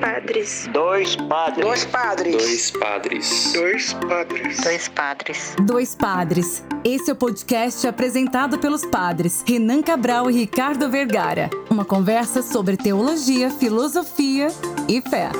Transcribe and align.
padres. 0.00 0.68
Dois 0.72 1.14
padres. 1.14 1.64
Dois 1.64 1.84
padres. 1.84 2.36
Dois 2.42 2.70
padres. 2.70 3.52
Dois 3.52 3.92
padres. 3.92 4.56
Dois 4.62 4.88
padres. 4.88 5.56
Dois 5.62 5.94
padres. 5.94 6.64
Esse 6.82 7.10
é 7.10 7.12
o 7.12 7.16
podcast 7.16 7.86
apresentado 7.86 8.58
pelos 8.58 8.84
padres 8.86 9.44
Renan 9.46 9.82
Cabral 9.82 10.30
e 10.30 10.38
Ricardo 10.38 10.90
Vergara. 10.90 11.50
Uma 11.68 11.84
conversa 11.84 12.40
sobre 12.40 12.78
teologia, 12.78 13.50
filosofia 13.50 14.48
e 14.88 15.02
fé. 15.02 15.30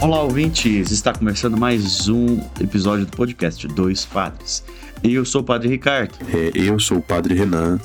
Olá, 0.00 0.22
ouvintes! 0.22 0.90
Está 0.90 1.12
começando 1.14 1.56
mais 1.56 2.08
um 2.08 2.38
episódio 2.60 3.06
do 3.06 3.16
podcast 3.16 3.66
Dois 3.68 4.04
Padres. 4.04 4.62
Eu 5.04 5.22
sou 5.22 5.42
o 5.42 5.44
Padre 5.44 5.68
Ricardo. 5.68 6.14
É, 6.32 6.50
eu 6.54 6.80
sou 6.80 6.96
o 6.96 7.02
Padre 7.02 7.34
Renan 7.34 7.78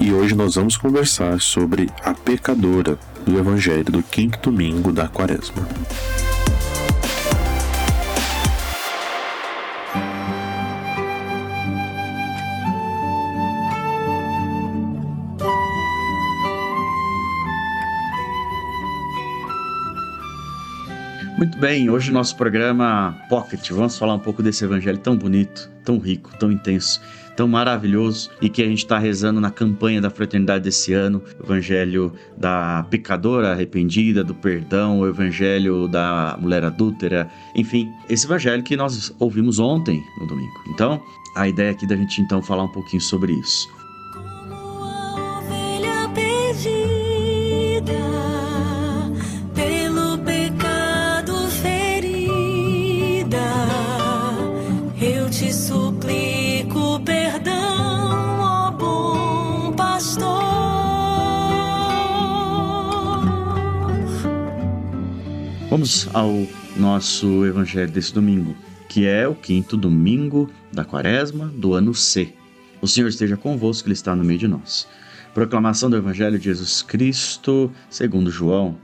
e 0.00 0.10
hoje 0.10 0.34
nós 0.34 0.54
vamos 0.54 0.74
conversar 0.74 1.38
sobre 1.38 1.90
a 2.02 2.14
pecadora 2.14 2.98
do 3.26 3.38
Evangelho 3.38 3.84
do 3.84 4.02
quinto 4.02 4.50
domingo 4.50 4.90
da 4.90 5.06
Quaresma. 5.06 5.68
Muito 21.42 21.58
bem, 21.58 21.90
hoje 21.90 22.12
nosso 22.12 22.36
programa 22.36 23.18
Pocket, 23.28 23.68
vamos 23.72 23.98
falar 23.98 24.14
um 24.14 24.18
pouco 24.20 24.44
desse 24.44 24.64
evangelho 24.64 24.98
tão 24.98 25.16
bonito, 25.16 25.68
tão 25.84 25.98
rico, 25.98 26.30
tão 26.38 26.52
intenso, 26.52 27.00
tão 27.36 27.48
maravilhoso 27.48 28.30
e 28.40 28.48
que 28.48 28.62
a 28.62 28.64
gente 28.64 28.78
está 28.78 28.96
rezando 28.96 29.40
na 29.40 29.50
campanha 29.50 30.00
da 30.00 30.08
fraternidade 30.08 30.62
desse 30.62 30.92
ano, 30.92 31.20
o 31.40 31.42
evangelho 31.42 32.12
da 32.38 32.86
pecadora 32.88 33.50
arrependida, 33.50 34.22
do 34.22 34.36
perdão, 34.36 35.00
o 35.00 35.08
evangelho 35.08 35.88
da 35.88 36.38
mulher 36.40 36.62
adúltera, 36.62 37.28
enfim, 37.56 37.90
esse 38.08 38.24
evangelho 38.24 38.62
que 38.62 38.76
nós 38.76 39.12
ouvimos 39.18 39.58
ontem 39.58 40.00
no 40.20 40.28
domingo. 40.28 40.62
Então, 40.68 41.02
a 41.34 41.48
ideia 41.48 41.72
aqui 41.72 41.88
da 41.88 41.96
gente 41.96 42.20
então 42.20 42.40
falar 42.40 42.62
um 42.62 42.72
pouquinho 42.72 43.02
sobre 43.02 43.32
isso. 43.32 43.68
Vamos 65.72 66.06
ao 66.12 66.46
nosso 66.76 67.46
evangelho 67.46 67.90
desse 67.90 68.12
domingo, 68.12 68.54
que 68.90 69.06
é 69.06 69.26
o 69.26 69.34
quinto 69.34 69.74
domingo 69.74 70.50
da 70.70 70.84
quaresma 70.84 71.46
do 71.46 71.72
ano 71.72 71.94
C. 71.94 72.34
O 72.82 72.86
Senhor 72.86 73.08
esteja 73.08 73.38
convosco, 73.38 73.88
Ele 73.88 73.94
está 73.94 74.14
no 74.14 74.22
meio 74.22 74.38
de 74.38 74.46
nós. 74.46 74.86
Proclamação 75.32 75.88
do 75.88 75.96
Evangelho 75.96 76.38
de 76.38 76.44
Jesus 76.44 76.82
Cristo, 76.82 77.72
segundo 77.88 78.30
João. 78.30 78.76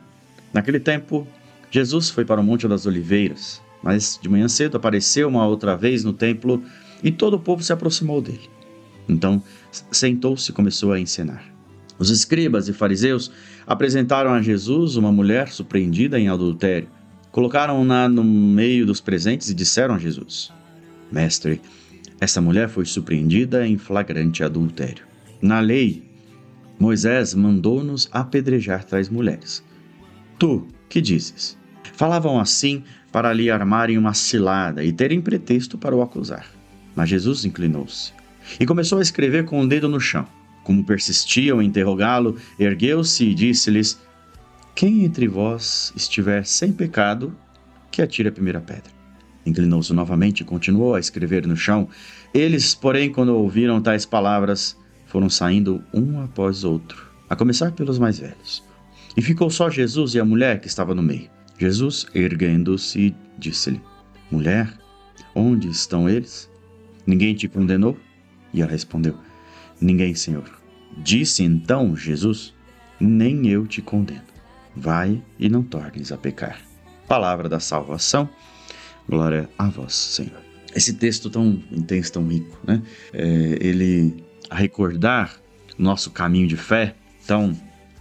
Naquele 0.50 0.81
tempo, 0.81 1.28
Jesus 1.70 2.09
foi 2.09 2.25
para 2.25 2.41
o 2.41 2.42
Monte 2.42 2.66
das 2.66 2.86
Oliveiras, 2.86 3.61
mas 3.83 4.19
de 4.22 4.27
manhã 4.27 4.48
cedo 4.48 4.78
apareceu 4.78 5.28
uma 5.28 5.47
outra 5.47 5.77
vez 5.77 6.05
no 6.05 6.14
templo 6.14 6.62
e 7.05 7.12
todo 7.12 7.34
o 7.34 7.39
povo 7.39 7.62
se 7.62 7.70
aproximou 7.70 8.22
dele. 8.22 8.48
Então, 9.06 9.42
sentou-se 9.92 10.50
e 10.50 10.55
começou 10.55 10.92
a 10.92 10.98
ensinar. 10.98 11.58
Os 11.99 12.11
escribas 12.11 12.69
e 12.69 12.73
fariseus 12.73 13.31
apresentaram 13.67 14.33
a 14.33 14.41
Jesus 14.41 14.97
uma 14.97 15.11
mulher 15.11 15.49
surpreendida 15.49 16.19
em 16.19 16.28
adultério. 16.28 16.89
Colocaram-na 17.33 18.09
no 18.09 18.22
meio 18.22 18.87
dos 18.87 19.00
presentes 19.00 19.50
e 19.50 19.55
disseram 19.55 19.95
a 19.97 19.99
Jesus: 19.99 20.53
Mestre, 21.11 21.61
essa 22.21 22.41
mulher 22.41 22.69
foi 22.69 22.84
surpreendida 22.84 23.67
em 23.67 23.77
flagrante 23.77 24.45
adultério. 24.45 25.05
Na 25.43 25.61
lei, 25.61 26.03
Moisés 26.78 27.34
mandou-nos 27.34 28.09
apedrejar 28.12 28.84
tais 28.84 29.09
mulheres. 29.09 29.65
Tu, 30.39 30.67
que 30.89 31.01
dizes? 31.01 31.59
Falavam 31.95 32.39
assim 32.39 32.84
para 33.11 33.33
lhe 33.33 33.51
armarem 33.51 33.99
uma 33.99 34.15
cilada 34.15 34.84
e 34.84 34.93
terem 34.93 35.21
pretexto 35.21 35.77
para 35.77 35.97
o 35.97 36.03
acusar. 36.03 36.47
Mas 36.95 37.09
Jesus 37.09 37.45
inclinou-se 37.45 38.12
e 38.59 38.67
começou 38.67 38.99
a 38.99 39.03
escrever 39.03 39.45
com 39.45 39.61
o 39.61 39.69
dedo 39.69 39.89
no 39.89 40.01
chão. 40.01 40.27
Como 40.69 40.84
persistiam 40.84 41.62
em 41.62 41.67
interrogá-lo, 41.69 42.37
ergueu-se 42.59 43.25
e 43.25 43.34
disse-lhes: 43.34 43.99
Quem 44.75 45.03
entre 45.03 45.27
vós 45.27 45.95
estiver 45.97 46.45
sem 46.45 46.75
pecado, 46.75 47.34
que 47.91 48.03
atire 48.03 48.29
a 48.29 48.33
primeira 48.33 48.61
pedra. 48.61 48.93
Inclinou-se 49.47 49.91
novamente 49.95 50.41
e 50.41 50.45
continuou 50.45 50.95
a 50.95 51.01
escrever 51.01 51.47
no 51.47 51.57
chão. 51.57 51.89
Eles, 52.34 52.75
porém, 52.75 53.11
quando 53.11 53.34
ouviram 53.34 53.81
tais 53.81 54.05
palavras, 54.05 54.77
foram 55.07 55.31
saindo 55.31 55.83
um 55.91 56.23
após 56.23 56.65
outro, 56.65 57.03
a 57.31 57.34
começar 57.34 57.73
pelos 57.73 57.99
mais 57.99 58.19
velhos. 58.19 58.62
E 59.17 59.23
ficou 59.23 59.49
só 59.49 59.71
Jesus 59.71 60.15
e 60.17 60.21
a 60.21 60.25
mulher 60.25 60.61
que 60.61 60.69
estava 60.69 60.95
no 60.95 61.03
meio. 61.03 61.31
Jesus, 61.59 62.07
erguendo-se, 62.15 63.17
disse-lhe: 63.39 63.81
Mulher, 64.31 64.71
onde 65.34 65.71
estão 65.71 66.11
eles? 66.11 66.47
Ninguém 67.07 67.34
te 67.34 67.49
condenou? 67.49 67.97
E 68.53 68.61
ela 68.61 68.71
respondeu: 68.71 69.17
Ninguém, 69.81 70.15
Senhor. 70.15 70.58
Disse 70.98 71.42
então 71.42 71.97
Jesus: 71.97 72.54
Nem 73.00 73.48
eu 73.48 73.66
te 73.66 73.81
condeno. 73.81 74.22
Vai 74.75 75.22
e 75.38 75.48
não 75.48 75.62
tornes 75.62 76.12
a 76.12 76.16
pecar. 76.16 76.60
Palavra 77.06 77.48
da 77.48 77.60
salvação. 77.60 78.28
Glória 79.09 79.48
a 79.59 79.69
vós, 79.69 79.94
Senhor. 79.94 80.41
Esse 80.75 80.92
texto 80.94 81.31
tão 81.31 81.62
intenso, 81.72 82.12
tão 82.12 82.26
rico, 82.28 82.59
né? 82.64 82.82
É, 83.12 83.59
ele 83.60 84.22
a 84.50 84.54
recordar 84.54 85.41
nosso 85.78 86.10
caminho 86.10 86.47
de 86.47 86.56
fé. 86.56 86.94
Então, 87.25 87.56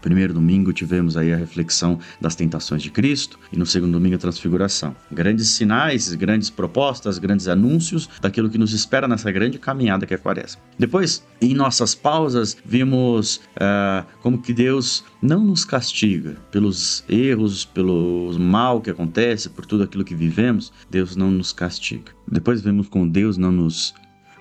primeiro 0.07 0.33
domingo 0.33 0.71
tivemos 0.71 1.17
aí 1.17 1.33
a 1.33 1.35
reflexão 1.35 1.99
das 2.21 2.33
tentações 2.33 2.81
de 2.81 2.89
Cristo 2.89 3.37
e 3.51 3.57
no 3.57 3.65
segundo 3.65 3.91
domingo 3.91 4.15
a 4.15 4.17
transfiguração. 4.17 4.95
Grandes 5.11 5.49
sinais, 5.49 6.13
grandes 6.13 6.49
propostas, 6.49 7.19
grandes 7.19 7.49
anúncios 7.49 8.09
daquilo 8.21 8.49
que 8.49 8.57
nos 8.57 8.71
espera 8.71 9.05
nessa 9.05 9.29
grande 9.33 9.59
caminhada 9.59 10.05
que 10.05 10.13
é 10.13 10.15
a 10.15 10.19
quaresma. 10.19 10.61
Depois, 10.79 11.25
em 11.41 11.53
nossas 11.53 11.93
pausas, 11.93 12.55
vimos 12.63 13.41
ah, 13.59 14.05
como 14.21 14.41
que 14.41 14.53
Deus 14.53 15.03
não 15.21 15.43
nos 15.43 15.65
castiga 15.65 16.37
pelos 16.51 17.03
erros, 17.09 17.65
pelo 17.65 18.33
mal 18.39 18.79
que 18.79 18.89
acontece, 18.89 19.49
por 19.49 19.65
tudo 19.65 19.83
aquilo 19.83 20.05
que 20.05 20.15
vivemos. 20.15 20.71
Deus 20.89 21.17
não 21.17 21.29
nos 21.29 21.51
castiga. 21.51 22.13
Depois 22.31 22.61
vimos 22.61 22.87
como 22.87 23.09
Deus 23.09 23.37
não 23.37 23.51
nos 23.51 23.93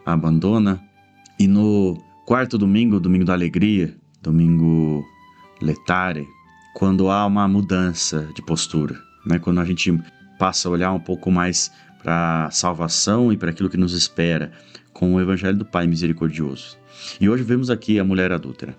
abandona. 0.05 0.81
E 1.41 1.49
no 1.49 2.01
quarto 2.25 2.57
domingo, 2.57 3.01
domingo 3.01 3.25
da 3.25 3.33
alegria, 3.33 3.97
domingo 4.23 5.05
letare, 5.61 6.27
quando 6.75 7.11
há 7.11 7.27
uma 7.27 7.49
mudança 7.49 8.29
de 8.35 8.43
postura, 8.43 9.01
né? 9.25 9.39
quando 9.39 9.61
a 9.61 9.65
gente 9.65 9.99
passa 10.39 10.69
a 10.69 10.73
olhar 10.73 10.93
um 10.93 11.01
pouco 11.01 11.31
mais 11.31 11.71
para 12.03 12.47
a 12.47 12.51
salvação 12.51 13.33
e 13.33 13.37
para 13.37 13.51
aquilo 13.51 13.71
que 13.71 13.77
nos 13.77 13.93
espera 13.93 14.53
com 14.93 15.15
o 15.15 15.21
evangelho 15.21 15.59
do 15.59 15.65
Pai 15.65 15.87
misericordioso. 15.87 16.77
E 17.21 17.29
hoje 17.29 17.43
vemos 17.43 17.71
aqui 17.71 17.99
a 17.99 18.05
mulher 18.05 18.33
adúltera. 18.33 18.77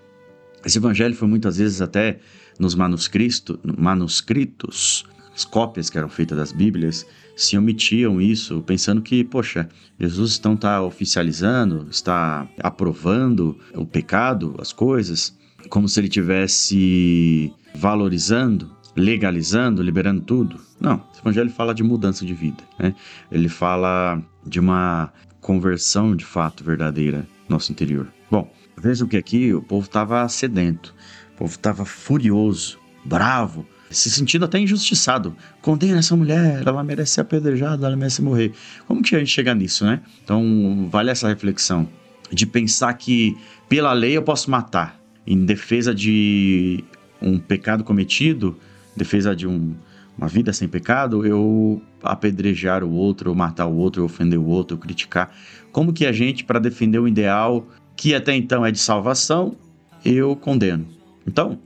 Esse 0.64 0.78
evangelho 0.78 1.14
foi 1.14 1.28
muitas 1.28 1.58
vezes 1.58 1.80
até 1.80 2.18
nos 2.58 2.74
manuscritos, 2.74 5.04
as 5.34 5.44
cópias 5.44 5.88
que 5.88 5.96
eram 5.96 6.08
feitas 6.08 6.36
das 6.36 6.50
Bíblias, 6.50 7.06
se 7.36 7.56
omitiam 7.56 8.20
isso, 8.20 8.60
pensando 8.62 9.00
que, 9.00 9.22
poxa, 9.22 9.68
Jesus 10.00 10.36
então 10.36 10.54
está 10.54 10.82
oficializando, 10.82 11.86
está 11.88 12.48
aprovando 12.58 13.56
o 13.72 13.86
pecado, 13.86 14.56
as 14.58 14.72
coisas, 14.72 15.37
como 15.68 15.88
se 15.88 16.00
ele 16.00 16.08
tivesse 16.08 17.52
valorizando, 17.74 18.70
legalizando, 18.96 19.82
liberando 19.82 20.20
tudo. 20.22 20.60
Não, 20.80 21.02
esse 21.12 21.20
evangelho 21.20 21.50
fala 21.50 21.74
de 21.74 21.82
mudança 21.82 22.24
de 22.24 22.34
vida, 22.34 22.62
né? 22.78 22.94
Ele 23.30 23.48
fala 23.48 24.22
de 24.46 24.60
uma 24.60 25.12
conversão 25.40 26.14
de 26.14 26.24
fato 26.24 26.64
verdadeira 26.64 27.26
no 27.48 27.56
nosso 27.56 27.72
interior. 27.72 28.08
Bom, 28.30 28.52
vejam 28.76 29.08
que 29.08 29.16
aqui 29.16 29.52
o 29.54 29.62
povo 29.62 29.86
estava 29.86 30.28
sedento, 30.28 30.94
o 31.34 31.38
povo 31.38 31.52
estava 31.52 31.84
furioso, 31.84 32.78
bravo, 33.04 33.66
se 33.90 34.10
sentindo 34.10 34.44
até 34.44 34.58
injustiçado. 34.58 35.34
Condena 35.62 35.98
essa 35.98 36.14
mulher, 36.14 36.62
ela 36.66 36.84
merece 36.84 37.12
ser 37.12 37.22
apedrejada, 37.22 37.86
ela 37.86 37.96
merece 37.96 38.20
morrer. 38.20 38.52
Como 38.86 39.02
que 39.02 39.16
a 39.16 39.18
gente 39.18 39.30
chega 39.30 39.54
nisso, 39.54 39.84
né? 39.84 40.00
Então, 40.22 40.88
vale 40.90 41.10
essa 41.10 41.28
reflexão 41.28 41.88
de 42.30 42.46
pensar 42.46 42.92
que 42.94 43.36
pela 43.68 43.92
lei 43.92 44.16
eu 44.16 44.22
posso 44.22 44.50
matar 44.50 44.97
em 45.28 45.44
defesa 45.44 45.94
de 45.94 46.82
um 47.20 47.38
pecado 47.38 47.84
cometido, 47.84 48.56
defesa 48.96 49.36
de 49.36 49.46
um, 49.46 49.74
uma 50.16 50.26
vida 50.26 50.54
sem 50.54 50.66
pecado, 50.66 51.26
eu 51.26 51.82
apedrejar 52.02 52.82
o 52.82 52.90
outro, 52.90 53.34
matar 53.34 53.66
o 53.66 53.76
outro, 53.76 54.02
ofender 54.04 54.38
o 54.38 54.46
outro, 54.46 54.78
criticar. 54.78 55.30
Como 55.70 55.92
que 55.92 56.06
a 56.06 56.12
gente, 56.12 56.44
para 56.44 56.58
defender 56.58 56.98
o 56.98 57.06
ideal, 57.06 57.68
que 57.94 58.14
até 58.14 58.34
então 58.34 58.64
é 58.64 58.72
de 58.72 58.78
salvação, 58.78 59.54
eu 60.02 60.34
condeno. 60.34 60.86
Então, 61.26 61.58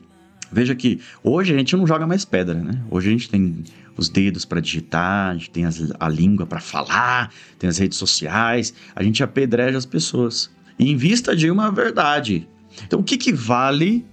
veja 0.51 0.75
que 0.75 0.99
hoje 1.23 1.55
a 1.55 1.57
gente 1.57 1.77
não 1.77 1.87
joga 1.87 2.05
mais 2.05 2.25
pedra, 2.25 2.57
né? 2.57 2.83
Hoje 2.91 3.09
a 3.11 3.13
gente 3.13 3.31
tem 3.31 3.63
os 3.97 4.09
dedos 4.09 4.45
para 4.45 4.59
digitar, 4.59 5.31
a 5.31 5.35
gente 5.35 5.51
tem 5.51 5.67
as, 5.67 5.93
a 6.01 6.09
língua 6.09 6.47
para 6.47 6.59
falar, 6.59 7.33
tem 7.61 7.71
as 7.71 7.79
redes 7.79 7.97
sociais, 7.97 8.75
a 8.97 9.05
gente 9.05 9.23
apedreja 9.23 9.79
as 9.79 9.87
pessoas. 9.87 10.51
Em 10.81 10.97
vista 10.97 11.37
de 11.37 11.49
uma 11.49 11.71
verdade. 11.71 12.49
Então, 12.85 13.01
o 13.01 13.03
que, 13.03 13.17
que 13.17 13.33
vale 13.33 14.05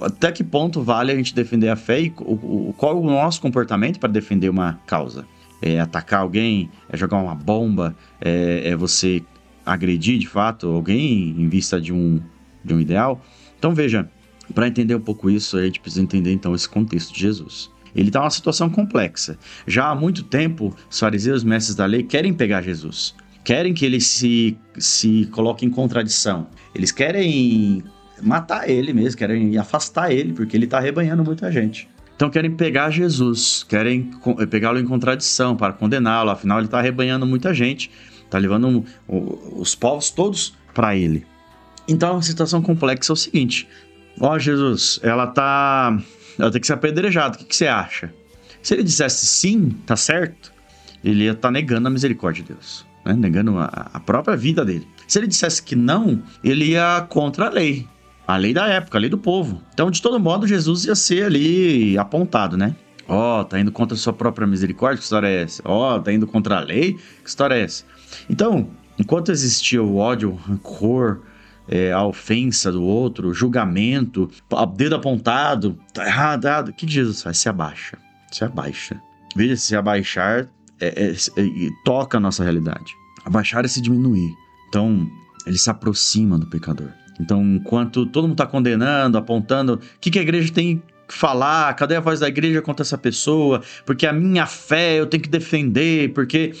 até 0.00 0.32
que 0.32 0.42
ponto 0.42 0.82
vale 0.82 1.12
a 1.12 1.14
gente 1.14 1.34
defender 1.34 1.68
a 1.68 1.76
fé 1.76 2.00
e 2.00 2.12
o, 2.18 2.74
qual 2.76 2.96
é 2.96 3.00
o 3.00 3.04
nosso 3.04 3.40
comportamento 3.40 3.98
para 3.98 4.10
defender 4.10 4.48
uma 4.48 4.80
causa? 4.86 5.24
É 5.60 5.78
atacar 5.78 6.20
alguém? 6.20 6.70
É 6.88 6.96
jogar 6.96 7.18
uma 7.18 7.34
bomba? 7.34 7.94
É, 8.20 8.70
é 8.70 8.76
você 8.76 9.22
agredir 9.64 10.18
de 10.18 10.26
fato 10.26 10.66
alguém 10.66 11.30
em 11.38 11.48
vista 11.48 11.80
de 11.80 11.92
um, 11.92 12.20
de 12.64 12.74
um 12.74 12.80
ideal? 12.80 13.22
Então 13.58 13.74
veja, 13.74 14.08
para 14.54 14.66
entender 14.66 14.94
um 14.94 15.00
pouco 15.00 15.30
isso, 15.30 15.56
a 15.56 15.64
gente 15.64 15.80
precisa 15.80 16.02
entender 16.02 16.32
então 16.32 16.54
esse 16.54 16.68
contexto 16.68 17.12
de 17.14 17.20
Jesus. 17.20 17.70
Ele 17.94 18.08
está 18.08 18.20
numa 18.20 18.30
situação 18.30 18.70
complexa. 18.70 19.38
Já 19.66 19.88
há 19.88 19.94
muito 19.94 20.22
tempo, 20.24 20.74
os 20.90 20.98
fariseus, 20.98 21.44
mestres 21.44 21.76
da 21.76 21.84
lei, 21.84 22.02
querem 22.02 22.32
pegar 22.32 22.62
Jesus. 22.62 23.14
Querem 23.44 23.74
que 23.74 23.84
ele 23.84 24.00
se, 24.00 24.56
se 24.78 25.28
coloque 25.30 25.66
em 25.66 25.70
contradição. 25.70 26.46
Eles 26.74 26.90
querem 26.90 27.84
matar 28.22 28.68
ele 28.68 28.92
mesmo, 28.92 29.18
querem 29.18 29.58
afastar 29.58 30.12
ele, 30.12 30.32
porque 30.32 30.56
ele 30.56 30.64
está 30.64 30.78
arrebanhando 30.78 31.24
muita 31.24 31.50
gente. 31.50 31.88
Então 32.14 32.30
querem 32.30 32.52
pegar 32.52 32.90
Jesus, 32.90 33.64
querem 33.68 34.10
pegá-lo 34.48 34.78
em 34.78 34.84
contradição 34.84 35.56
para 35.56 35.72
condená-lo, 35.72 36.30
afinal 36.30 36.58
ele 36.58 36.66
está 36.66 36.78
arrebanhando 36.78 37.26
muita 37.26 37.52
gente, 37.52 37.90
está 38.24 38.38
levando 38.38 38.84
os 39.08 39.74
povos 39.74 40.10
todos 40.10 40.54
para 40.72 40.94
ele. 40.94 41.26
Então 41.88 42.16
a 42.16 42.22
situação 42.22 42.62
complexa 42.62 43.12
é 43.12 43.14
o 43.14 43.16
seguinte: 43.16 43.68
ó 44.20 44.38
Jesus, 44.38 45.00
ela 45.02 45.26
tá, 45.26 46.00
ela 46.38 46.50
tem 46.50 46.60
que 46.60 46.66
ser 46.66 46.74
apedrejada. 46.74 47.34
O 47.34 47.38
que, 47.38 47.44
que 47.44 47.56
você 47.56 47.66
acha? 47.66 48.12
Se 48.62 48.74
ele 48.74 48.84
dissesse 48.84 49.26
sim, 49.26 49.70
tá 49.84 49.96
certo, 49.96 50.52
ele 51.02 51.24
ia 51.24 51.32
estar 51.32 51.48
tá 51.48 51.50
negando 51.50 51.88
a 51.88 51.90
misericórdia 51.90 52.44
de 52.44 52.52
Deus, 52.52 52.86
né? 53.04 53.14
negando 53.14 53.58
a, 53.58 53.90
a 53.92 53.98
própria 53.98 54.36
vida 54.36 54.64
dele. 54.64 54.86
Se 55.08 55.18
ele 55.18 55.26
dissesse 55.26 55.60
que 55.60 55.74
não, 55.74 56.22
ele 56.44 56.66
ia 56.66 57.04
contra 57.08 57.46
a 57.46 57.50
lei 57.50 57.88
a 58.32 58.36
lei 58.36 58.54
da 58.54 58.66
época, 58.66 58.96
a 58.96 59.00
lei 59.00 59.10
do 59.10 59.18
povo. 59.18 59.62
Então, 59.74 59.90
de 59.90 60.00
todo 60.00 60.18
modo, 60.18 60.46
Jesus 60.46 60.86
ia 60.86 60.94
ser 60.94 61.24
ali 61.24 61.98
apontado, 61.98 62.56
né? 62.56 62.74
Ó, 63.06 63.40
oh, 63.40 63.44
tá 63.44 63.60
indo 63.60 63.70
contra 63.70 63.94
a 63.94 63.98
sua 63.98 64.12
própria 64.12 64.46
misericórdia? 64.46 64.96
Que 64.96 65.04
história 65.04 65.26
é 65.26 65.42
essa? 65.42 65.62
Ó, 65.66 65.96
oh, 65.96 66.00
tá 66.00 66.12
indo 66.12 66.26
contra 66.26 66.56
a 66.56 66.60
lei? 66.60 66.94
Que 67.22 67.28
história 67.28 67.54
é 67.56 67.60
essa? 67.60 67.84
Então, 68.30 68.70
enquanto 68.98 69.30
existia 69.30 69.82
o 69.82 69.96
ódio, 69.96 70.30
o 70.30 70.34
rancor, 70.34 71.20
é, 71.68 71.92
a 71.92 72.02
ofensa 72.04 72.72
do 72.72 72.82
outro, 72.82 73.28
o 73.28 73.34
julgamento, 73.34 74.30
o 74.50 74.66
dedo 74.66 74.94
apontado, 74.94 75.78
tá 75.92 76.06
errado, 76.06 76.46
errado, 76.46 76.68
o 76.68 76.72
que 76.72 76.88
Jesus 76.88 77.20
faz? 77.20 77.36
Se 77.36 77.50
abaixa. 77.50 77.98
Se 78.30 78.44
abaixa. 78.44 78.98
Veja, 79.36 79.56
se 79.56 79.76
abaixar 79.76 80.48
é, 80.80 80.86
é, 80.86 81.10
é, 81.12 81.68
toca 81.84 82.16
a 82.16 82.20
nossa 82.20 82.42
realidade. 82.42 82.92
Abaixar 83.26 83.64
é 83.64 83.68
se 83.68 83.80
diminuir. 83.80 84.32
Então, 84.68 85.06
ele 85.46 85.58
se 85.58 85.68
aproxima 85.68 86.38
do 86.38 86.46
pecador. 86.48 86.90
Então, 87.20 87.42
enquanto 87.42 88.06
todo 88.06 88.24
mundo 88.24 88.32
está 88.32 88.46
condenando, 88.46 89.18
apontando, 89.18 89.74
o 89.74 89.80
que, 90.00 90.10
que 90.10 90.18
a 90.18 90.22
igreja 90.22 90.52
tem 90.52 90.82
que 91.06 91.14
falar? 91.14 91.74
Cadê 91.74 91.96
a 91.96 92.00
voz 92.00 92.20
da 92.20 92.28
igreja 92.28 92.62
contra 92.62 92.82
essa 92.82 92.98
pessoa? 92.98 93.62
Porque 93.84 94.06
a 94.06 94.12
minha 94.12 94.46
fé 94.46 94.98
eu 94.98 95.06
tenho 95.06 95.22
que 95.22 95.28
defender, 95.28 96.12
porque 96.12 96.52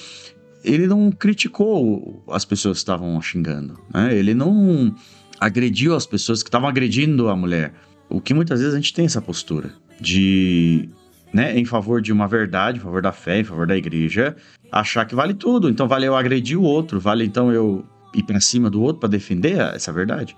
ele 0.64 0.86
não 0.86 1.10
criticou 1.10 2.22
as 2.28 2.44
pessoas 2.44 2.78
que 2.78 2.82
estavam 2.82 3.20
xingando, 3.20 3.78
né? 3.92 4.14
Ele 4.14 4.34
não 4.34 4.94
agrediu 5.40 5.94
as 5.94 6.06
pessoas 6.06 6.42
que 6.42 6.48
estavam 6.48 6.68
agredindo 6.68 7.28
a 7.28 7.36
mulher. 7.36 7.72
O 8.08 8.20
que 8.20 8.32
muitas 8.32 8.60
vezes 8.60 8.74
a 8.74 8.76
gente 8.76 8.94
tem 8.94 9.04
essa 9.04 9.20
postura 9.20 9.70
de, 10.00 10.88
né, 11.32 11.58
em 11.58 11.64
favor 11.64 12.00
de 12.00 12.12
uma 12.12 12.28
verdade, 12.28 12.78
em 12.78 12.80
favor 12.80 13.02
da 13.02 13.10
fé, 13.10 13.40
em 13.40 13.44
favor 13.44 13.66
da 13.66 13.76
igreja, 13.76 14.36
achar 14.70 15.04
que 15.04 15.14
vale 15.14 15.34
tudo. 15.34 15.68
Então 15.68 15.88
vale 15.88 16.06
eu 16.06 16.14
agredir 16.14 16.58
o 16.58 16.62
outro, 16.62 17.00
vale 17.00 17.24
então 17.24 17.50
eu 17.50 17.84
ir 18.14 18.22
para 18.22 18.40
cima 18.40 18.70
do 18.70 18.82
outro 18.82 19.00
para 19.00 19.08
defender 19.08 19.58
essa 19.74 19.92
verdade. 19.92 20.36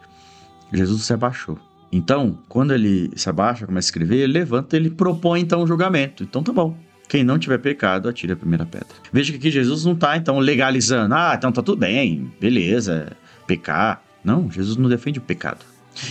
Jesus 0.73 1.05
se 1.05 1.13
abaixou. 1.13 1.59
Então, 1.93 2.39
quando 2.49 2.75
ele 2.75 3.11
se 3.15 3.29
abaixa, 3.29 3.67
começa 3.67 3.87
a 3.87 3.89
escrever, 3.89 4.17
ele 4.17 4.33
levanta, 4.33 4.77
ele 4.77 4.91
propõe 4.91 5.41
então 5.41 5.61
o 5.61 5.65
um 5.65 5.67
julgamento. 5.67 6.25
Então 6.25 6.43
tá 6.43 6.53
bom. 6.53 6.77
Quem 7.09 7.23
não 7.23 7.39
tiver 7.39 7.59
pecado, 7.59 8.09
atire 8.09 8.33
a 8.33 8.37
primeira 8.37 8.67
pedra. 8.67 8.89
Veja 9.13 9.31
que 9.33 9.39
aqui 9.39 9.51
Jesus 9.51 9.85
não 9.85 9.93
está 9.93 10.17
então 10.17 10.39
legalizando. 10.39 11.15
Ah, 11.15 11.35
então 11.37 11.53
tá 11.53 11.63
tudo 11.63 11.79
bem, 11.79 12.33
beleza, 12.41 13.13
pecar. 13.47 14.03
Não, 14.25 14.51
Jesus 14.51 14.77
não 14.77 14.89
defende 14.89 15.19
o 15.19 15.23
pecado. 15.23 15.65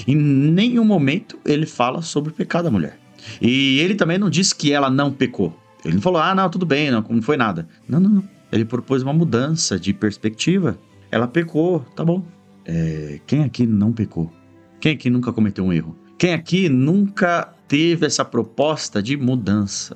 Em 0.07 0.15
nenhum 0.15 0.85
momento 0.85 1.37
ele 1.45 1.65
fala 1.65 2.01
sobre 2.01 2.31
o 2.31 2.33
pecado 2.33 2.65
da 2.65 2.71
mulher. 2.71 2.97
E 3.41 3.79
ele 3.79 3.95
também 3.95 4.17
não 4.17 4.29
disse 4.29 4.55
que 4.55 4.71
ela 4.71 4.89
não 4.89 5.11
pecou. 5.11 5.57
Ele 5.83 5.95
não 5.95 6.01
falou, 6.01 6.21
ah, 6.21 6.33
não, 6.33 6.49
tudo 6.49 6.65
bem, 6.65 6.91
não, 6.91 7.03
não 7.09 7.21
foi 7.21 7.35
nada. 7.35 7.67
Não, 7.87 7.99
não, 7.99 8.09
não. 8.09 8.29
Ele 8.51 8.63
propôs 8.63 9.01
uma 9.01 9.11
mudança 9.11 9.79
de 9.79 9.93
perspectiva. 9.93 10.77
Ela 11.13 11.27
pecou, 11.27 11.81
tá 11.95 12.03
bom. 12.03 12.25
É, 12.65 13.19
quem 13.27 13.43
aqui 13.43 13.67
não 13.67 13.93
pecou? 13.93 14.33
Quem 14.81 14.93
aqui 14.93 15.11
nunca 15.11 15.31
cometeu 15.31 15.63
um 15.63 15.71
erro? 15.71 15.95
Quem 16.17 16.33
aqui 16.33 16.67
nunca 16.67 17.53
teve 17.67 18.07
essa 18.07 18.25
proposta 18.25 18.99
de 18.99 19.15
mudança? 19.15 19.95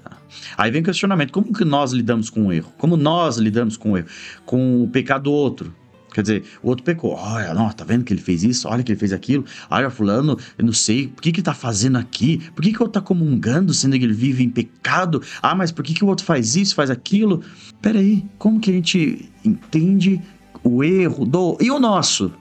Aí 0.56 0.70
vem 0.70 0.82
o 0.82 0.86
questionamento: 0.86 1.32
como 1.32 1.52
que 1.52 1.66
nós 1.66 1.92
lidamos 1.92 2.30
com 2.30 2.46
o 2.46 2.54
erro? 2.54 2.72
Como 2.78 2.96
nós 2.96 3.38
lidamos 3.38 3.76
com 3.76 3.94
o 3.94 3.98
erro? 3.98 4.06
Com 4.46 4.84
o 4.84 4.90
pecado 4.90 5.24
do 5.24 5.32
outro? 5.32 5.74
Quer 6.14 6.22
dizer, 6.22 6.44
o 6.62 6.70
outro 6.70 6.84
pecou. 6.84 7.14
Olha, 7.14 7.52
não, 7.52 7.68
tá 7.70 7.84
vendo 7.84 8.04
que 8.04 8.14
ele 8.14 8.22
fez 8.22 8.44
isso? 8.44 8.68
Olha 8.68 8.84
que 8.84 8.92
ele 8.92 9.00
fez 9.00 9.12
aquilo. 9.12 9.44
Olha, 9.72 9.90
fulano, 9.90 10.38
eu 10.56 10.66
não 10.66 10.74
sei, 10.74 11.08
por 11.08 11.22
que 11.22 11.32
que 11.32 11.42
tá 11.42 11.54
fazendo 11.54 11.98
aqui? 11.98 12.38
Por 12.56 12.64
que 12.64 12.74
que 12.74 12.82
outro 12.82 13.00
tá 13.00 13.02
comungando, 13.02 13.74
sendo 13.74 13.98
que 13.98 14.04
ele 14.04 14.14
vive 14.14 14.44
em 14.44 14.50
pecado? 14.50 15.22
Ah, 15.42 15.56
mas 15.56 15.72
por 15.72 15.84
que 15.84 15.96
que 15.96 16.04
o 16.04 16.08
outro 16.08 16.26
faz 16.26 16.56
isso, 16.56 16.76
faz 16.76 16.92
aquilo? 16.92 17.44
Peraí, 17.82 18.24
como 18.38 18.60
que 18.60 18.72
a 18.72 18.74
gente 18.74 19.32
entende 19.44 20.22
o 20.68 20.84
erro 20.84 21.26
do. 21.26 21.58
E 21.60 21.72
o 21.72 21.80
nosso? 21.80 22.32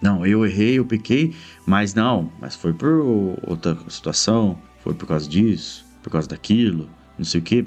Não, 0.00 0.26
eu 0.26 0.44
errei, 0.44 0.78
eu 0.78 0.84
pequei, 0.84 1.34
mas 1.66 1.94
não, 1.94 2.30
mas 2.40 2.56
foi 2.56 2.72
por 2.72 3.38
outra 3.46 3.76
situação, 3.88 4.58
foi 4.82 4.94
por 4.94 5.06
causa 5.06 5.28
disso, 5.28 5.84
por 6.02 6.10
causa 6.10 6.28
daquilo, 6.28 6.88
não 7.16 7.24
sei 7.24 7.40
o 7.40 7.44
quê. 7.44 7.64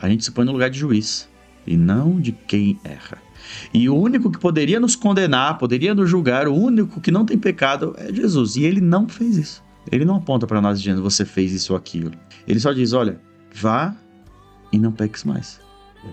A 0.00 0.08
gente 0.08 0.24
se 0.24 0.30
põe 0.30 0.44
no 0.44 0.52
lugar 0.52 0.70
de 0.70 0.78
juiz 0.78 1.28
e 1.66 1.76
não 1.76 2.20
de 2.20 2.30
quem 2.30 2.78
erra. 2.84 3.18
E 3.74 3.88
o 3.88 3.96
único 3.96 4.30
que 4.30 4.38
poderia 4.38 4.78
nos 4.78 4.94
condenar, 4.94 5.58
poderia 5.58 5.94
nos 5.94 6.08
julgar, 6.08 6.46
o 6.46 6.54
único 6.54 7.00
que 7.00 7.10
não 7.10 7.24
tem 7.24 7.38
pecado 7.38 7.94
é 7.98 8.12
Jesus. 8.12 8.56
E 8.56 8.64
ele 8.64 8.80
não 8.80 9.08
fez 9.08 9.36
isso. 9.36 9.64
Ele 9.90 10.04
não 10.04 10.16
aponta 10.16 10.46
para 10.46 10.60
nós 10.60 10.80
dizendo 10.80 11.02
você 11.02 11.24
fez 11.24 11.52
isso 11.52 11.72
ou 11.72 11.76
aquilo. 11.76 12.12
Ele 12.46 12.60
só 12.60 12.72
diz: 12.72 12.92
olha, 12.92 13.20
vá 13.54 13.94
e 14.72 14.78
não 14.78 14.92
peques 14.92 15.24
mais. 15.24 15.60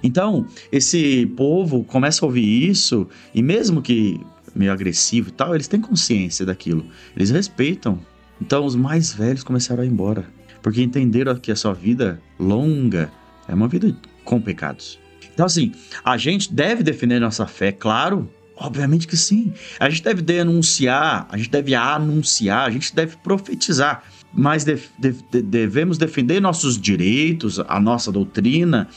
Então, 0.02 0.48
esse 0.72 1.26
povo 1.38 1.84
começa 1.84 2.24
a 2.24 2.28
ouvir 2.28 2.70
isso, 2.70 3.08
e 3.34 3.42
mesmo 3.42 3.82
que 3.82 4.20
meio 4.56 4.72
agressivo 4.72 5.30
e 5.30 5.32
tal, 5.32 5.56
eles 5.56 5.68
têm 5.68 5.82
consciência 5.82 6.46
daquilo. 6.46 6.86
Eles 7.16 7.30
respeitam. 7.30 8.00
Então, 8.42 8.66
os 8.66 8.76
mais 8.76 9.14
velhos 9.14 9.44
começaram 9.44 9.84
a 9.84 9.86
ir 9.86 9.90
embora, 9.90 10.26
porque 10.62 10.82
entenderam 10.82 11.36
que 11.36 11.52
a 11.52 11.56
sua 11.56 11.74
vida 11.74 12.22
longa 12.40 13.12
é 13.48 13.54
uma 13.54 13.68
vida 13.68 13.96
com 14.24 14.40
pecados. 14.42 15.00
Então, 15.34 15.46
assim, 15.46 15.72
a 16.04 16.18
gente 16.18 16.54
deve 16.54 16.84
defender 16.84 17.20
nossa 17.20 17.48
fé, 17.48 17.72
claro, 17.72 18.30
Obviamente 18.56 19.08
que 19.08 19.18
sim. 19.18 19.52
A 19.80 19.90
gente 19.90 20.04
deve 20.04 20.22
denunciar, 20.22 21.28
a 21.30 21.38
gente 21.38 21.50
deve 21.50 21.74
anunciar, 21.74 22.68
a 22.68 22.70
gente 22.70 22.96
deve 22.96 23.18
profetizar, 23.18 24.04
mas 24.32 24.64
de, 24.64 24.80
de, 24.98 25.12
de, 25.32 25.42
devemos 25.42 25.98
defender 25.98 26.40
nossos 26.40 26.80
direitos, 26.80 27.60
a 27.60 27.80
nossa 27.80 28.12
doutrina, 28.12 28.88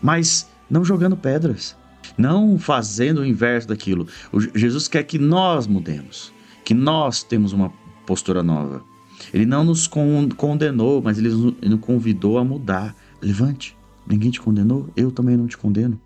mas 0.00 0.48
não 0.68 0.84
jogando 0.84 1.16
pedras, 1.16 1.76
não 2.16 2.58
fazendo 2.58 3.20
o 3.20 3.26
inverso 3.26 3.68
daquilo. 3.68 4.06
O 4.32 4.40
Jesus 4.40 4.88
quer 4.88 5.02
que 5.02 5.18
nós 5.18 5.66
mudemos, 5.66 6.32
que 6.64 6.74
nós 6.74 7.22
temos 7.22 7.52
uma 7.52 7.72
postura 8.06 8.42
nova. 8.42 8.82
Ele 9.34 9.44
não 9.44 9.64
nos 9.64 9.86
condenou, 9.86 11.02
mas 11.02 11.18
ele 11.18 11.28
nos 11.28 11.80
convidou 11.80 12.38
a 12.38 12.44
mudar. 12.44 12.96
Levante, 13.20 13.76
ninguém 14.06 14.30
te 14.30 14.40
condenou, 14.40 14.88
eu 14.96 15.10
também 15.10 15.36
não 15.36 15.46
te 15.46 15.58
condeno. 15.58 16.00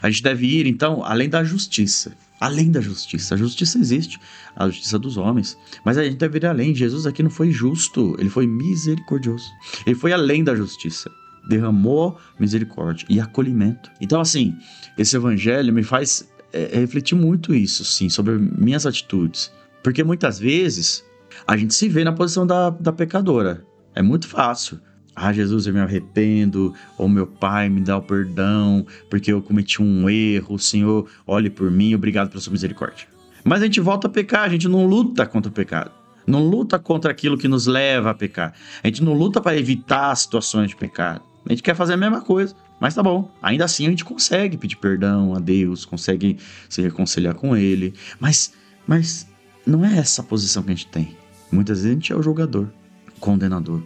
A 0.00 0.08
gente 0.08 0.22
deve 0.22 0.46
ir, 0.46 0.66
então, 0.66 1.04
além 1.04 1.28
da 1.28 1.44
justiça. 1.44 2.16
Além 2.40 2.70
da 2.70 2.80
justiça. 2.80 3.34
A 3.34 3.38
justiça 3.38 3.78
existe, 3.78 4.18
a 4.56 4.66
justiça 4.66 4.98
dos 4.98 5.18
homens. 5.18 5.58
Mas 5.84 5.98
a 5.98 6.04
gente 6.04 6.16
deve 6.16 6.38
ir 6.38 6.46
além. 6.46 6.74
Jesus 6.74 7.06
aqui 7.06 7.22
não 7.22 7.30
foi 7.30 7.50
justo, 7.50 8.16
ele 8.18 8.30
foi 8.30 8.46
misericordioso. 8.46 9.50
Ele 9.86 9.94
foi 9.94 10.12
além 10.12 10.42
da 10.42 10.54
justiça 10.54 11.10
derramou 11.48 12.18
misericórdia 12.38 13.06
e 13.08 13.20
acolhimento. 13.20 13.90
Então, 14.00 14.20
assim, 14.20 14.56
esse 14.96 15.16
evangelho 15.16 15.72
me 15.72 15.82
faz 15.82 16.28
é, 16.52 16.78
refletir 16.78 17.14
muito 17.14 17.54
isso, 17.54 17.84
sim, 17.84 18.08
sobre 18.08 18.34
minhas 18.38 18.86
atitudes. 18.86 19.52
Porque 19.82 20.02
muitas 20.04 20.38
vezes 20.38 21.04
a 21.46 21.56
gente 21.56 21.74
se 21.74 21.88
vê 21.88 22.04
na 22.04 22.12
posição 22.12 22.46
da, 22.46 22.70
da 22.70 22.92
pecadora. 22.92 23.64
É 23.94 24.02
muito 24.02 24.26
fácil. 24.26 24.80
Ah, 25.16 25.32
Jesus, 25.32 25.66
eu 25.66 25.74
me 25.74 25.80
arrependo, 25.80 26.74
ou 26.98 27.08
meu 27.08 27.26
Pai 27.26 27.68
me 27.68 27.80
dá 27.80 27.96
o 27.96 28.02
perdão, 28.02 28.84
porque 29.08 29.32
eu 29.32 29.40
cometi 29.40 29.80
um 29.80 30.08
erro, 30.08 30.58
Senhor, 30.58 31.08
olhe 31.24 31.48
por 31.48 31.70
mim, 31.70 31.94
obrigado 31.94 32.30
pela 32.30 32.40
sua 32.40 32.52
misericórdia. 32.52 33.06
Mas 33.44 33.62
a 33.62 33.66
gente 33.66 33.80
volta 33.80 34.08
a 34.08 34.10
pecar, 34.10 34.42
a 34.42 34.48
gente 34.48 34.66
não 34.66 34.86
luta 34.86 35.24
contra 35.26 35.50
o 35.50 35.54
pecado. 35.54 35.92
Não 36.26 36.42
luta 36.42 36.78
contra 36.78 37.10
aquilo 37.10 37.36
que 37.36 37.46
nos 37.46 37.66
leva 37.66 38.10
a 38.10 38.14
pecar. 38.14 38.54
A 38.82 38.86
gente 38.86 39.04
não 39.04 39.12
luta 39.12 39.40
para 39.40 39.56
evitar 39.56 40.14
situações 40.16 40.70
de 40.70 40.76
pecado. 40.76 41.22
A 41.46 41.50
gente 41.50 41.62
quer 41.62 41.74
fazer 41.74 41.94
a 41.94 41.96
mesma 41.96 42.20
coisa. 42.20 42.54
Mas 42.80 42.94
tá 42.94 43.02
bom, 43.02 43.30
ainda 43.42 43.64
assim 43.64 43.86
a 43.86 43.90
gente 43.90 44.04
consegue 44.04 44.56
pedir 44.56 44.76
perdão 44.76 45.34
a 45.34 45.38
Deus, 45.38 45.84
consegue 45.84 46.36
se 46.68 46.82
reconciliar 46.82 47.34
com 47.34 47.56
Ele. 47.56 47.94
Mas, 48.18 48.52
mas 48.86 49.26
não 49.66 49.84
é 49.84 49.98
essa 49.98 50.22
a 50.22 50.24
posição 50.24 50.62
que 50.62 50.72
a 50.72 50.74
gente 50.74 50.88
tem. 50.88 51.16
Muitas 51.50 51.78
vezes 51.78 51.90
a 51.90 51.94
gente 51.94 52.12
é 52.12 52.16
o 52.16 52.22
julgador, 52.22 52.68
o 53.16 53.20
condenador. 53.20 53.82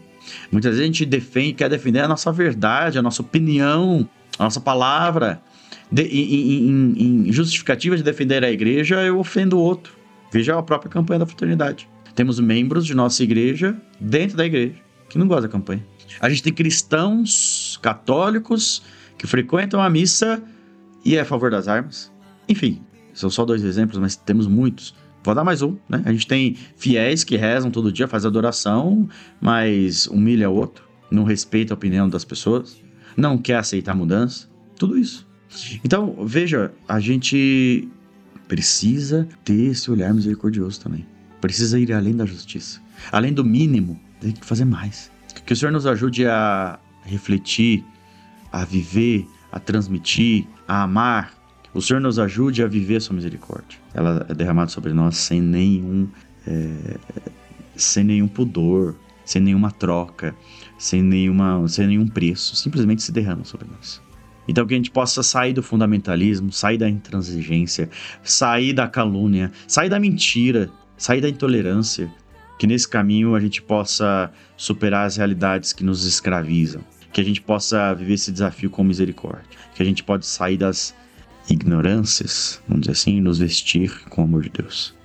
Muitas 0.51 0.73
vezes 0.73 0.83
a 0.83 0.87
gente 0.87 1.07
defende, 1.07 1.55
quer 1.55 1.69
defender 1.69 2.01
a 2.01 2.09
nossa 2.09 2.33
verdade, 2.33 2.99
a 2.99 3.03
nossa 3.03 3.23
opinião, 3.23 4.09
a 4.39 4.45
nossa 4.45 4.61
palavra. 4.61 5.41
De, 5.91 6.03
em, 6.03 6.69
em, 6.69 7.29
em 7.29 7.33
justificativa 7.33 7.97
de 7.97 8.03
defender 8.03 8.45
a 8.45 8.51
igreja, 8.51 9.03
eu 9.03 9.19
ofendo 9.19 9.57
o 9.59 9.61
outro. 9.61 9.93
Veja 10.33 10.59
a 10.59 10.63
própria 10.63 10.91
campanha 10.91 11.21
da 11.21 11.27
fraternidade. 11.27 11.89
Temos 12.15 12.41
membros 12.41 12.85
de 12.85 12.95
nossa 12.95 13.23
igreja 13.23 13.77
dentro 14.01 14.37
da 14.37 14.45
igreja 14.45 14.75
que 15.09 15.19
não 15.19 15.27
gostam 15.27 15.43
da 15.43 15.49
campanha. 15.49 15.85
A 16.21 16.29
gente 16.29 16.43
tem 16.43 16.53
cristãos 16.53 17.79
católicos 17.83 18.83
que 19.17 19.27
frequentam 19.27 19.81
a 19.81 19.91
missa 19.91 20.43
e 21.05 21.17
é 21.17 21.21
a 21.21 21.25
favor 21.25 21.51
das 21.51 21.69
armas. 21.69 22.13
Enfim, 22.49 22.83
são 23.13 23.29
só 23.29 23.45
dois 23.45 23.65
exemplos, 23.65 23.99
mas 23.99 24.17
temos 24.17 24.47
muitos. 24.47 24.95
Vou 25.23 25.35
dar 25.35 25.45
mais 25.45 25.63
um, 25.63 25.77
né? 25.89 26.03
A 26.05 26.13
gente 26.13 26.27
tem 26.27 26.57
fiéis 26.77 27.25
que 27.25 27.37
rezam 27.37 27.71
todo 27.71 27.93
dia, 27.93 28.07
faz 28.07 28.25
adoração, 28.25 29.09
mas 29.41 30.07
humilha 30.07 30.49
o 30.49 30.55
outro, 30.55 30.85
não 31.11 31.25
respeita 31.25 31.73
a 31.73 31.77
opinião 31.77 32.09
das 32.09 32.25
pessoas, 32.25 32.81
não 33.17 33.37
quer 33.37 33.57
aceitar 33.57 33.95
mudança, 33.95 34.49
tudo 34.77 34.97
isso. 34.97 35.27
Então, 35.85 36.17
veja, 36.25 36.73
a 36.87 37.01
gente 37.01 37.89
precisa 38.47 39.29
ter 39.45 39.71
esse 39.71 39.91
olhar 39.91 40.15
misericordioso 40.15 40.81
também. 40.81 41.07
Precisa 41.41 41.79
ir 41.79 41.93
além 41.93 42.17
da 42.17 42.25
justiça. 42.25 42.81
Além 43.13 43.33
do 43.33 43.45
mínimo, 43.45 44.01
tem 44.21 44.33
que 44.33 44.45
fazer 44.45 44.65
mais. 44.65 45.11
Que 45.49 45.55
o 45.55 45.57
Senhor 45.57 45.73
nos 45.73 45.87
ajude 45.87 46.27
a 46.27 46.79
refletir, 47.05 47.83
a 48.53 48.67
viver, 48.67 49.27
a 49.51 49.59
transmitir, 49.59 50.47
a 50.69 50.83
amar. 50.83 51.33
O 51.73 51.81
Senhor 51.81 52.01
nos 52.01 52.19
ajude 52.19 52.63
a 52.63 52.67
viver 52.67 52.97
a 52.97 53.01
sua 53.01 53.17
misericórdia. 53.17 53.79
Ela 53.95 54.27
é 54.29 54.35
derramada 54.35 54.69
sobre 54.71 54.93
nós 54.93 55.17
sem 55.17 55.41
nenhum, 55.41 56.07
é, 56.47 56.99
sem 57.75 58.05
nenhum 58.05 58.29
pudor, 58.29 58.95
sem 59.25 59.41
nenhuma 59.41 59.71
troca, 59.71 60.37
sem, 60.77 61.03
nenhuma, 61.03 61.67
sem 61.67 61.87
nenhum 61.87 62.07
preço. 62.07 62.55
Simplesmente 62.55 63.03
se 63.03 63.11
derrama 63.11 63.47
sobre 63.47 63.69
nós. 63.69 64.03
Então 64.47 64.67
que 64.67 64.75
a 64.75 64.77
gente 64.77 64.91
possa 64.91 65.23
sair 65.23 65.55
do 65.55 65.63
fundamentalismo, 65.63 66.53
sair 66.53 66.77
da 66.77 66.91
intransigência, 66.91 67.89
sair 68.23 68.75
da 68.75 68.87
calúnia, 68.87 69.51
sair 69.67 69.89
da 69.89 69.99
mentira, 69.99 70.71
sair 70.99 71.23
da 71.23 71.29
intolerância, 71.31 72.13
que 72.59 72.67
nesse 72.67 72.89
caminho 72.89 73.35
a 73.35 73.41
gente 73.41 73.63
possa 73.63 74.31
superar 74.57 75.07
as 75.07 75.17
realidades 75.17 75.73
que 75.73 75.85
nos 75.85 76.05
escravizam, 76.05 76.83
que 77.13 77.21
a 77.21 77.25
gente 77.25 77.41
possa 77.41 77.95
viver 77.95 78.15
esse 78.15 78.33
desafio 78.33 78.69
com 78.69 78.83
misericórdia, 78.83 79.45
que 79.75 79.83
a 79.83 79.87
gente 79.87 80.03
pode 80.03 80.27
sair 80.27 80.57
das 80.57 80.95
ignorâncias, 81.49 82.61
vamos 82.69 82.83
dizer 82.83 82.93
assim, 82.93 83.17
e 83.19 83.21
nos 83.21 83.39
vestir 83.39 84.05
com 84.11 84.23
o 84.23 84.25
amor 84.25 84.43
de 84.43 84.51
Deus. 84.51 84.98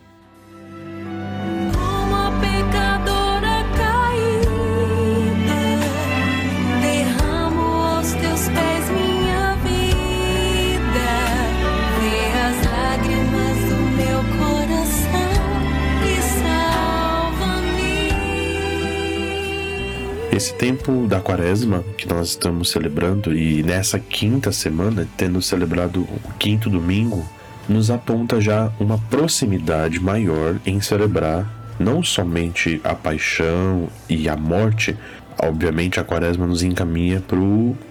Esse 20.44 20.56
tempo 20.56 21.08
da 21.08 21.22
quaresma 21.22 21.86
que 21.98 22.06
nós 22.06 22.32
estamos 22.32 22.70
celebrando 22.70 23.34
e 23.34 23.64
nessa 23.64 23.98
quinta 23.98 24.52
semana, 24.52 25.08
tendo 25.16 25.42
celebrado 25.42 26.02
o 26.02 26.34
quinto 26.38 26.70
domingo, 26.70 27.26
nos 27.70 27.90
aponta 27.90 28.42
já 28.42 28.70
uma 28.78 28.98
proximidade 28.98 30.02
maior 30.02 30.58
em 30.66 30.82
celebrar 30.82 31.50
não 31.80 32.04
somente 32.04 32.82
a 32.84 32.94
paixão 32.94 33.88
e 34.10 34.28
a 34.28 34.36
morte, 34.36 34.98
obviamente 35.42 35.98
a 35.98 36.04
quaresma 36.04 36.46
nos 36.46 36.62
encaminha 36.62 37.24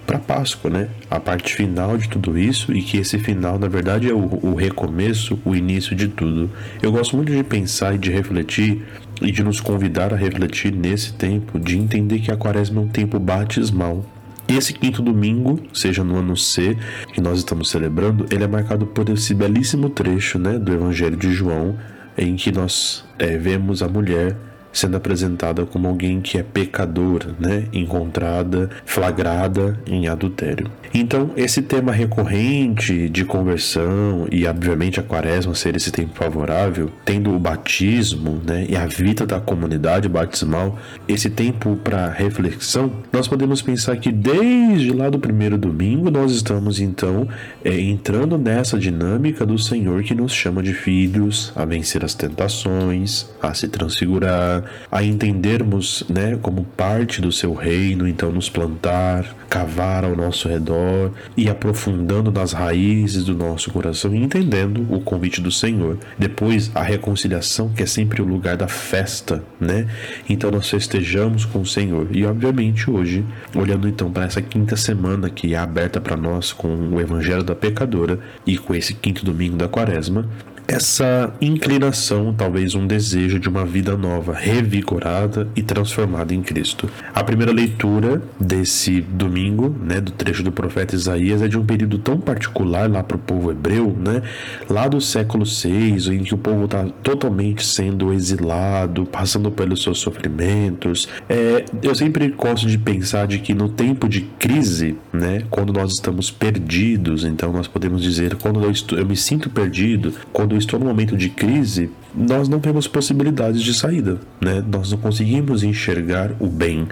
para 0.05 0.19
Páscoa, 0.19 0.69
né? 0.69 0.89
A 1.09 1.19
parte 1.19 1.55
final 1.55 1.97
de 1.97 2.07
tudo 2.07 2.37
isso 2.37 2.71
e 2.71 2.83
que 2.83 2.97
esse 2.97 3.17
final, 3.17 3.57
na 3.57 3.67
verdade, 3.67 4.07
é 4.11 4.13
o, 4.13 4.29
o 4.43 4.53
recomeço, 4.53 5.39
o 5.43 5.55
início 5.55 5.95
de 5.95 6.07
tudo. 6.07 6.51
Eu 6.83 6.91
gosto 6.91 7.15
muito 7.15 7.31
de 7.31 7.43
pensar 7.43 7.95
e 7.95 7.97
de 7.97 8.11
refletir 8.11 8.85
e 9.23 9.31
de 9.31 9.43
nos 9.43 9.59
convidar 9.59 10.13
a 10.13 10.17
refletir 10.17 10.73
nesse 10.73 11.13
tempo, 11.13 11.59
de 11.59 11.77
entender 11.77 12.19
que 12.19 12.31
a 12.31 12.37
quaresma 12.37 12.81
é 12.81 12.83
um 12.83 12.87
tempo 12.87 13.19
batismal. 13.19 14.05
Esse 14.47 14.73
quinto 14.73 15.01
domingo, 15.01 15.59
seja 15.73 16.03
no 16.03 16.17
ano 16.17 16.35
C 16.35 16.77
que 17.13 17.21
nós 17.21 17.39
estamos 17.39 17.69
celebrando, 17.69 18.25
ele 18.29 18.43
é 18.43 18.47
marcado 18.47 18.85
por 18.85 19.09
esse 19.09 19.33
belíssimo 19.33 19.89
trecho 19.89 20.37
né, 20.37 20.59
do 20.59 20.73
Evangelho 20.73 21.15
de 21.15 21.31
João, 21.31 21.77
em 22.17 22.35
que 22.35 22.51
nós 22.51 23.05
é, 23.17 23.37
vemos 23.37 23.81
a 23.81 23.87
mulher 23.87 24.35
sendo 24.73 24.97
apresentada 24.97 25.65
como 25.65 25.87
alguém 25.87 26.19
que 26.19 26.37
é 26.37 26.43
pecadora, 26.43 27.27
né? 27.39 27.65
encontrada, 27.71 28.69
flagrada 28.85 29.79
em 29.85 30.07
adultério. 30.07 30.69
Então, 30.93 31.31
esse 31.35 31.61
tema 31.61 31.91
recorrente 31.91 33.09
de 33.09 33.25
conversão 33.25 34.27
e, 34.31 34.45
obviamente, 34.45 34.99
a 34.99 35.03
quaresma 35.03 35.55
ser 35.55 35.75
esse 35.75 35.91
tempo 35.91 36.13
favorável, 36.15 36.91
tendo 37.05 37.33
o 37.33 37.39
batismo 37.39 38.41
né? 38.45 38.65
e 38.69 38.75
a 38.75 38.85
vida 38.85 39.25
da 39.25 39.39
comunidade 39.39 40.09
batismal, 40.09 40.77
esse 41.07 41.29
tempo 41.29 41.75
para 41.83 42.09
reflexão, 42.09 42.91
nós 43.11 43.27
podemos 43.27 43.61
pensar 43.61 43.97
que 43.97 44.11
desde 44.11 44.91
lá 44.91 45.09
do 45.09 45.19
primeiro 45.19 45.57
domingo 45.57 46.11
nós 46.11 46.31
estamos 46.31 46.79
então 46.79 47.27
é, 47.63 47.79
entrando 47.79 48.37
nessa 48.37 48.77
dinâmica 48.77 49.45
do 49.45 49.57
Senhor 49.57 50.03
que 50.03 50.15
nos 50.15 50.31
chama 50.31 50.61
de 50.61 50.73
filhos, 50.73 51.51
a 51.55 51.65
vencer 51.65 52.03
as 52.03 52.13
tentações, 52.13 53.27
a 53.41 53.53
se 53.53 53.67
transfigurar, 53.67 54.62
a 54.91 55.03
entendermos, 55.03 56.03
né, 56.09 56.37
como 56.41 56.63
parte 56.63 57.21
do 57.21 57.31
seu 57.31 57.53
reino, 57.53 58.07
então 58.07 58.31
nos 58.31 58.49
plantar, 58.49 59.35
cavar 59.49 60.03
ao 60.03 60.15
nosso 60.15 60.47
redor 60.47 61.11
e 61.37 61.47
aprofundando 61.47 62.31
nas 62.31 62.53
raízes 62.53 63.23
do 63.23 63.35
nosso 63.35 63.71
coração 63.71 64.13
e 64.15 64.23
entendendo 64.23 64.85
o 64.89 64.99
convite 64.99 65.41
do 65.41 65.51
Senhor. 65.51 65.97
Depois 66.17 66.71
a 66.73 66.81
reconciliação, 66.81 67.69
que 67.69 67.83
é 67.83 67.85
sempre 67.85 68.21
o 68.21 68.25
lugar 68.25 68.57
da 68.57 68.67
festa, 68.67 69.43
né? 69.59 69.87
Então 70.27 70.49
nós 70.49 70.69
festejamos 70.69 71.45
com 71.45 71.61
o 71.61 71.65
Senhor. 71.65 72.07
E 72.11 72.25
obviamente 72.25 72.89
hoje, 72.89 73.23
olhando 73.55 73.87
então 73.87 74.11
para 74.11 74.25
essa 74.25 74.41
quinta 74.41 74.75
semana 74.75 75.29
que 75.29 75.53
é 75.53 75.57
aberta 75.57 76.01
para 76.01 76.17
nós 76.17 76.51
com 76.51 76.67
o 76.67 76.99
evangelho 76.99 77.43
da 77.43 77.55
pecadora 77.55 78.19
e 78.45 78.57
com 78.57 78.73
esse 78.73 78.93
quinto 78.93 79.23
domingo 79.23 79.55
da 79.55 79.67
Quaresma, 79.67 80.27
essa 80.67 81.33
inclinação, 81.41 82.33
talvez 82.33 82.73
um 82.75 82.87
desejo 82.87 83.39
de 83.39 83.49
uma 83.49 83.65
vida 83.65 83.97
nova, 83.97 84.33
revigorada 84.33 85.47
e 85.55 85.61
transformada 85.61 86.33
em 86.33 86.41
Cristo. 86.41 86.89
A 87.13 87.23
primeira 87.23 87.51
leitura 87.51 88.21
desse 88.39 89.01
domingo, 89.01 89.75
né, 89.83 89.99
do 89.99 90.11
trecho 90.11 90.43
do 90.43 90.51
profeta 90.51 90.95
Isaías, 90.95 91.41
é 91.41 91.47
de 91.47 91.57
um 91.57 91.65
período 91.65 91.97
tão 91.97 92.19
particular 92.19 92.89
lá 92.89 93.03
para 93.03 93.17
o 93.17 93.19
povo 93.19 93.51
hebreu, 93.51 93.95
né, 93.97 94.21
lá 94.69 94.87
do 94.87 95.01
século 95.01 95.45
6, 95.45 96.07
em 96.07 96.23
que 96.23 96.33
o 96.33 96.37
povo 96.37 96.65
está 96.65 96.85
totalmente 97.03 97.65
sendo 97.65 98.13
exilado, 98.13 99.05
passando 99.05 99.51
pelos 99.51 99.83
seus 99.83 99.99
sofrimentos. 99.99 101.07
É, 101.27 101.65
eu 101.81 101.93
sempre 101.93 102.29
gosto 102.29 102.67
de 102.67 102.77
pensar 102.77 103.27
de 103.27 103.39
que 103.39 103.53
no 103.53 103.69
tempo 103.69 104.07
de 104.07 104.21
crise, 104.21 104.95
né, 105.11 105.43
quando 105.49 105.73
nós 105.73 105.93
estamos 105.93 106.31
perdidos, 106.31 107.25
então 107.25 107.51
nós 107.51 107.67
podemos 107.67 108.01
dizer, 108.01 108.35
quando 108.35 108.63
eu, 108.63 108.71
estou, 108.71 108.97
eu 108.97 109.05
me 109.05 109.15
sinto 109.15 109.49
perdido, 109.49 110.13
quando 110.31 110.52
quando 110.53 110.61
estou 110.61 110.79
no 110.79 110.85
momento 110.85 111.17
de 111.17 111.29
crise, 111.29 111.89
nós 112.13 112.47
não 112.47 112.59
temos 112.59 112.87
possibilidades 112.87 113.61
de 113.63 113.73
saída, 113.73 114.19
né? 114.39 114.63
Nós 114.67 114.91
não 114.91 114.99
conseguimos 114.99 115.63
enxergar 115.63 116.31
o 116.39 116.47
bem, 116.47 116.87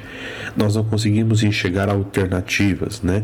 nós 0.58 0.76
não 0.76 0.84
conseguimos 0.84 1.44
enxergar 1.44 1.88
alternativas, 1.88 3.04
né? 3.04 3.22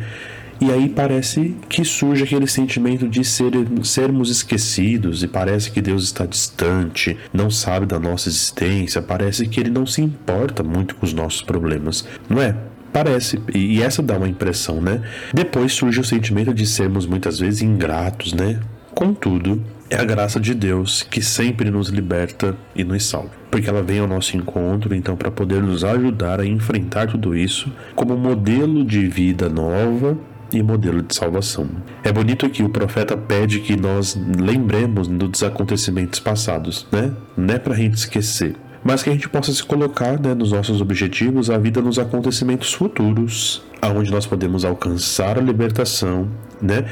E 0.61 0.71
aí 0.71 0.89
parece 0.89 1.55
que 1.67 1.83
surge 1.83 2.23
aquele 2.23 2.47
sentimento 2.47 3.07
de 3.07 3.23
ser, 3.23 3.51
sermos 3.83 4.29
esquecidos 4.29 5.23
e 5.23 5.27
parece 5.27 5.71
que 5.71 5.81
Deus 5.81 6.03
está 6.03 6.25
distante, 6.25 7.17
não 7.33 7.49
sabe 7.49 7.87
da 7.87 7.99
nossa 7.99 8.29
existência, 8.29 9.01
parece 9.01 9.47
que 9.47 9.59
Ele 9.59 9.69
não 9.71 9.87
se 9.87 10.01
importa 10.01 10.61
muito 10.61 10.95
com 10.95 11.05
os 11.05 11.13
nossos 11.13 11.41
problemas, 11.41 12.07
não 12.29 12.39
é? 12.39 12.55
Parece, 12.93 13.39
e 13.53 13.81
essa 13.81 14.03
dá 14.03 14.17
uma 14.17 14.29
impressão, 14.29 14.81
né? 14.81 15.01
Depois 15.33 15.73
surge 15.73 15.99
o 15.99 16.05
sentimento 16.05 16.53
de 16.53 16.65
sermos 16.65 17.07
muitas 17.07 17.39
vezes 17.39 17.61
ingratos, 17.61 18.33
né? 18.33 18.59
Contudo, 18.93 19.63
é 19.89 19.95
a 19.95 20.03
graça 20.03 20.39
de 20.39 20.53
Deus 20.53 21.03
que 21.03 21.21
sempre 21.21 21.71
nos 21.71 21.89
liberta 21.89 22.55
e 22.75 22.83
nos 22.83 23.05
salva. 23.05 23.31
Porque 23.49 23.69
ela 23.69 23.81
vem 23.81 23.99
ao 23.99 24.07
nosso 24.07 24.35
encontro, 24.35 24.93
então, 24.93 25.15
para 25.15 25.31
poder 25.31 25.61
nos 25.61 25.83
ajudar 25.83 26.39
a 26.39 26.45
enfrentar 26.45 27.07
tudo 27.07 27.35
isso 27.35 27.71
como 27.95 28.17
modelo 28.17 28.83
de 28.83 29.07
vida 29.07 29.47
nova 29.47 30.17
e 30.51 30.61
modelo 30.61 31.01
de 31.01 31.15
salvação. 31.15 31.67
É 32.03 32.11
bonito 32.11 32.49
que 32.49 32.63
o 32.63 32.69
profeta 32.69 33.17
pede 33.17 33.59
que 33.59 33.75
nós 33.75 34.17
lembremos 34.39 35.07
dos 35.07 35.43
acontecimentos 35.43 36.19
passados, 36.19 36.87
né? 36.91 37.13
Não 37.35 37.53
é 37.53 37.59
para 37.59 37.73
a 37.73 37.77
gente 37.77 37.95
esquecer, 37.95 38.55
mas 38.83 39.03
que 39.03 39.09
a 39.09 39.13
gente 39.13 39.27
possa 39.27 39.53
se 39.53 39.63
colocar 39.63 40.19
né, 40.19 40.33
nos 40.33 40.51
nossos 40.51 40.79
objetivos, 40.81 41.49
a 41.49 41.57
vida 41.57 41.81
nos 41.81 41.99
acontecimentos 41.99 42.73
futuros, 42.73 43.61
aonde 43.81 44.11
nós 44.11 44.25
podemos 44.25 44.63
alcançar 44.63 45.37
a 45.37 45.41
libertação, 45.41 46.29
né? 46.61 46.85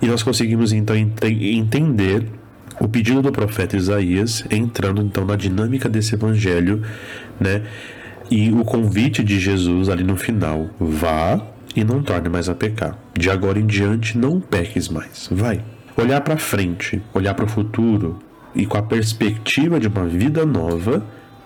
E 0.00 0.06
nós 0.06 0.22
conseguimos 0.22 0.72
então 0.72 0.96
ent 0.96 1.22
entender 1.24 2.24
o 2.80 2.88
pedido 2.88 3.20
do 3.20 3.30
profeta 3.30 3.76
Isaías, 3.76 4.42
entrando 4.50 5.02
então 5.02 5.24
na 5.24 5.36
dinâmica 5.36 5.88
desse 5.88 6.14
evangelho, 6.14 6.82
né? 7.38 7.62
E 8.30 8.50
o 8.50 8.64
convite 8.64 9.22
de 9.22 9.38
Jesus 9.38 9.88
ali 9.88 10.02
no 10.02 10.16
final: 10.16 10.70
vá 10.80 11.40
e 11.76 11.84
não 11.84 12.02
torne 12.02 12.28
mais 12.28 12.48
a 12.48 12.54
pecar. 12.54 12.98
De 13.16 13.30
agora 13.30 13.58
em 13.58 13.66
diante, 13.66 14.16
não 14.16 14.40
peques 14.40 14.88
mais. 14.88 15.28
Vai. 15.30 15.62
Olhar 15.96 16.20
para 16.22 16.38
frente, 16.38 17.02
olhar 17.12 17.34
para 17.34 17.44
o 17.44 17.48
futuro 17.48 18.18
e 18.54 18.64
com 18.64 18.78
a 18.78 18.82
perspectiva 18.82 19.78
de 19.78 19.86
uma 19.86 20.06
vida 20.06 20.46
nova 20.46 21.04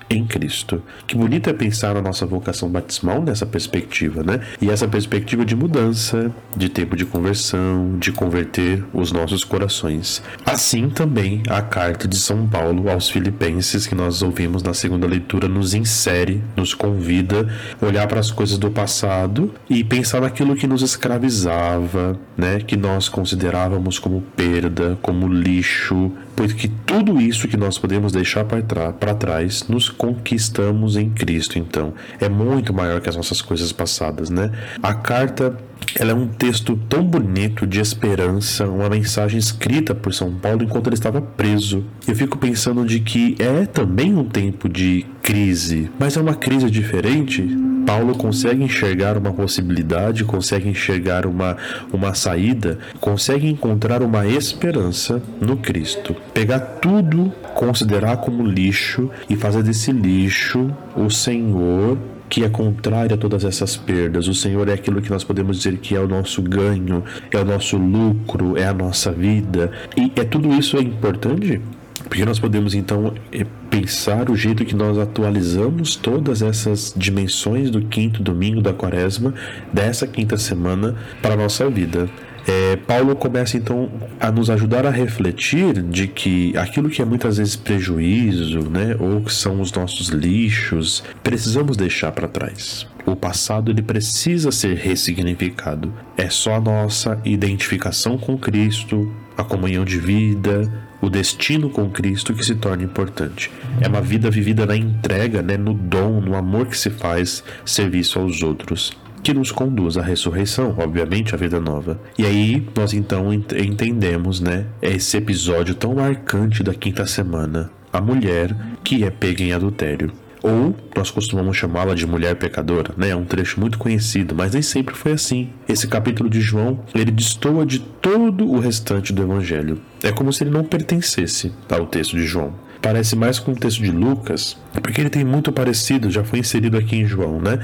em 0.09 0.25
Cristo. 0.25 0.83
Que 1.07 1.17
bonito 1.17 1.49
é 1.49 1.53
pensar 1.53 1.95
na 1.95 2.03
nossa 2.03 2.27
vocação 2.27 2.69
batismal 2.69 3.23
nessa 3.23 3.47
perspectiva, 3.47 4.23
né? 4.23 4.41
E 4.61 4.71
essa 4.71 4.87
perspectiva 4.87 5.45
de 5.45 5.57
mudança, 5.57 6.33
de 6.57 6.69
tempo 6.69 6.97
de 6.97 7.05
conversão, 7.05 7.99
de 7.99 8.13
converter 8.13 8.85
os 8.93 9.13
nossos 9.13 9.45
corações. 9.45 10.23
Assim 10.45 10.89
também 10.89 11.43
a 11.49 11.63
carta 11.63 12.07
de 12.07 12.17
São 12.17 12.47
Paulo 12.47 12.89
aos 12.91 13.09
Filipenses 13.09 13.87
que 13.87 13.95
nós 13.95 14.23
ouvimos 14.23 14.63
na 14.63 14.75
segunda 14.75 15.07
leitura 15.07 15.49
nos 15.49 15.75
insere, 15.75 16.43
nos 16.57 16.75
convida 16.75 17.49
a 17.81 17.87
olhar 17.87 18.07
para 18.07 18.21
as 18.21 18.31
coisas 18.31 18.59
do 18.59 18.71
passado 18.71 19.53
e 19.69 19.83
pensar 19.83 20.21
naquilo 20.21 20.57
que 20.57 20.67
nos 20.67 20.83
escravizava, 20.83 22.19
né? 22.37 22.61
Que 22.61 22.77
nós 22.77 23.09
considerávamos 23.09 23.99
como 23.99 24.21
perda, 24.37 24.99
como 25.03 25.29
lixo, 25.29 26.13
porque 26.35 26.71
tudo 26.87 27.21
isso 27.21 27.49
que 27.49 27.57
nós 27.57 27.79
podemos 27.79 28.13
deixar 28.13 28.45
para 28.45 29.15
trás 29.15 29.67
nos 29.69 29.89
conquistamos 29.89 30.97
em 30.97 31.11
Cristo, 31.11 31.59
então. 31.59 31.95
É 32.21 32.29
muito 32.29 32.73
maior 32.73 33.01
que 33.01 33.09
as 33.09 33.17
nossas 33.17 33.41
coisas 33.41 33.73
passadas, 33.73 34.31
né? 34.31 34.51
A 34.83 34.95
carta 34.95 35.57
ela 35.99 36.11
é 36.11 36.15
um 36.15 36.27
texto 36.27 36.77
tão 36.89 37.05
bonito 37.05 37.67
de 37.67 37.81
esperança, 37.81 38.67
uma 38.67 38.89
mensagem 38.89 39.39
escrita 39.39 39.95
por 39.95 40.13
São 40.13 40.35
Paulo 40.35 40.63
enquanto 40.63 40.89
ele 40.89 40.95
estava 40.95 41.21
preso. 41.21 41.85
Eu 42.07 42.17
fico 42.17 42.37
pensando 42.37 42.85
de 42.85 43.01
que 43.01 43.37
é 43.39 43.65
também 43.65 44.15
um 44.15 44.25
tempo 44.25 44.69
de 44.69 45.07
crise, 45.23 45.91
mas 45.99 46.17
é 46.17 46.21
uma 46.21 46.35
crise 46.35 46.71
diferente. 46.71 47.47
Paulo 47.87 48.17
consegue 48.17 48.65
enxergar 48.65 49.17
uma 49.17 49.33
possibilidade, 49.33 50.25
consegue 50.25 50.69
enxergar 50.69 51.27
uma, 51.27 51.57
uma 51.93 52.15
saída, 52.15 52.79
consegue 52.99 53.47
encontrar 53.47 54.03
uma 54.03 54.27
esperança 54.27 55.23
no 55.41 55.59
Cristo. 55.59 56.17
Pegar 56.33 56.61
tudo, 56.61 57.33
considerar 57.55 58.17
como 58.17 58.43
lixo 58.43 59.11
e 59.29 59.37
fazer 59.37 59.63
desse 59.63 59.93
lixo 59.93 60.71
o 60.97 61.11
Senhor 61.11 61.99
que 62.29 62.45
é 62.45 62.49
contrário 62.49 63.15
a 63.15 63.19
todas 63.19 63.45
essas 63.45 63.77
perdas. 63.77 64.29
O 64.29 64.35
Senhor 64.35 64.69
é 64.69 64.73
aquilo 64.73 65.01
que 65.01 65.11
nós 65.11 65.25
podemos 65.25 65.59
dizer 65.59 65.79
que 65.79 65.95
é 65.95 66.01
o 66.01 66.09
nosso 66.09 66.43
ganho, 66.43 67.05
é 67.31 67.39
o 67.39 67.45
nosso 67.45 67.77
lucro, 67.77 68.57
é 68.57 68.67
a 68.67 68.75
nossa 68.75 69.13
vida. 69.13 69.71
E 69.97 70.11
é 70.17 70.25
tudo 70.25 70.53
isso 70.55 70.77
é 70.77 70.81
importante 70.81 71.61
porque 72.09 72.25
nós 72.25 72.39
podemos 72.39 72.75
então 72.75 73.15
é, 73.33 73.47
pensar 73.71 74.31
o 74.31 74.37
jeito 74.37 74.65
que 74.65 74.77
nós 74.77 74.99
atualizamos 74.99 75.97
todas 75.97 76.43
essas 76.43 76.93
dimensões 76.97 77.71
do 77.71 77.81
quinto 77.81 78.23
domingo 78.23 78.61
da 78.61 78.73
quaresma, 78.73 79.35
dessa 79.73 80.07
quinta 80.07 80.37
semana, 80.37 80.95
para 81.23 81.35
a 81.35 81.37
nossa 81.37 81.69
vida. 81.69 82.09
É, 82.47 82.77
Paulo 82.77 83.17
começa 83.17 83.57
então 83.57 83.91
a 84.21 84.31
nos 84.31 84.51
ajudar 84.51 84.85
a 84.87 84.91
refletir 84.91 85.83
de 85.83 86.07
que 86.07 86.57
aquilo 86.57 86.91
que 86.91 87.01
é 87.01 87.05
muitas 87.05 87.39
vezes 87.39 87.57
prejuízo, 87.57 88.69
né, 88.69 88.97
ou 88.99 89.23
que 89.23 89.33
são 89.33 89.61
os 89.61 89.73
nossos 89.73 90.09
lixos, 90.09 91.03
precisamos 91.23 91.77
deixar 91.77 92.13
para 92.13 92.29
trás. 92.29 92.87
O 93.07 93.17
passado 93.17 93.71
ele 93.71 93.83
precisa 93.83 94.51
ser 94.51 94.77
ressignificado. 94.77 95.93
É 96.17 96.29
só 96.29 96.55
a 96.55 96.61
nossa 96.61 97.21
identificação 97.25 98.17
com 98.19 98.37
Cristo, 98.37 99.11
a 99.37 99.45
comunhão 99.45 99.85
de 99.85 99.99
vida, 99.99 100.71
o 101.01 101.11
destino 101.11 101.69
com 101.69 101.91
Cristo 101.91 102.33
que 102.33 102.45
se 102.45 102.55
torna 102.55 102.83
importante. 102.83 103.51
É 103.81 103.89
uma 103.89 104.01
vida 104.01 104.31
vivida 104.31 104.65
na 104.65 104.77
entrega, 104.77 105.43
né, 105.43 105.57
no 105.57 105.75
dom, 105.75 106.21
no 106.21 106.35
amor 106.35 106.67
que 106.67 106.77
se 106.77 106.91
faz 106.91 107.43
serviço 107.65 108.19
aos 108.19 108.43
outros 108.43 109.04
que 109.25 109.33
nos 109.33 109.51
conduz 109.51 109.97
à 109.97 110.03
ressurreição, 110.03 110.77
obviamente, 110.79 111.35
à 111.35 111.39
vida 111.39 111.59
nova. 111.59 111.99
E 112.19 112.27
aí 112.27 112.69
nós 112.77 112.93
então 112.93 113.33
entendemos, 113.33 114.39
né, 114.39 114.67
esse 114.83 115.17
episódio 115.17 115.75
tão 115.75 115.95
marcante 115.95 116.63
da 116.63 116.75
quinta 116.75 117.07
semana, 117.07 117.71
a 117.91 118.03
mulher 118.03 118.55
que 118.85 119.03
é 119.03 119.11
pega 119.11 119.43
em 119.43 119.55
adultério. 119.55 120.13
Ou 120.43 120.77
nós 120.95 121.11
costumamos 121.11 121.57
chamá-la 121.57 121.95
de 121.95 122.07
mulher 122.07 122.37
pecadora, 122.37 122.93
né? 122.99 123.09
É 123.09 123.17
um 123.17 123.25
trecho 123.25 123.59
muito 123.59 123.79
conhecido, 123.79 124.35
mas 124.35 124.53
nem 124.53 124.61
sempre 124.61 124.95
foi 124.95 125.13
assim. 125.13 125.49
Esse 125.67 125.89
capítulo 125.89 126.29
de 126.29 126.43
João, 126.43 126.81
ele 126.95 127.11
destoa 127.11 127.65
de 127.65 127.79
todo 127.79 128.47
o 128.47 128.59
restante 128.59 129.11
do 129.11 129.23
evangelho. 129.23 129.81
É 130.03 130.13
como 130.13 130.31
se 130.31 130.45
ele 130.45 130.51
não 130.51 130.63
pertencesse 130.63 131.51
ao 131.71 131.87
texto 131.87 132.15
de 132.15 132.27
João 132.27 132.53
parece 132.85 133.17
mais 133.17 133.39
com 133.39 133.53
o 133.53 133.57
texto 133.57 133.83
de 133.83 133.91
Lucas, 133.91 134.59
porque 134.83 135.01
ele 135.01 135.09
tem 135.09 135.25
muito 135.25 135.51
parecido, 135.51 136.11
já 136.11 136.23
foi 136.23 136.41
inserido 136.41 136.77
aqui 136.77 136.97
em 136.97 137.07
João, 137.07 137.41
né? 137.41 137.59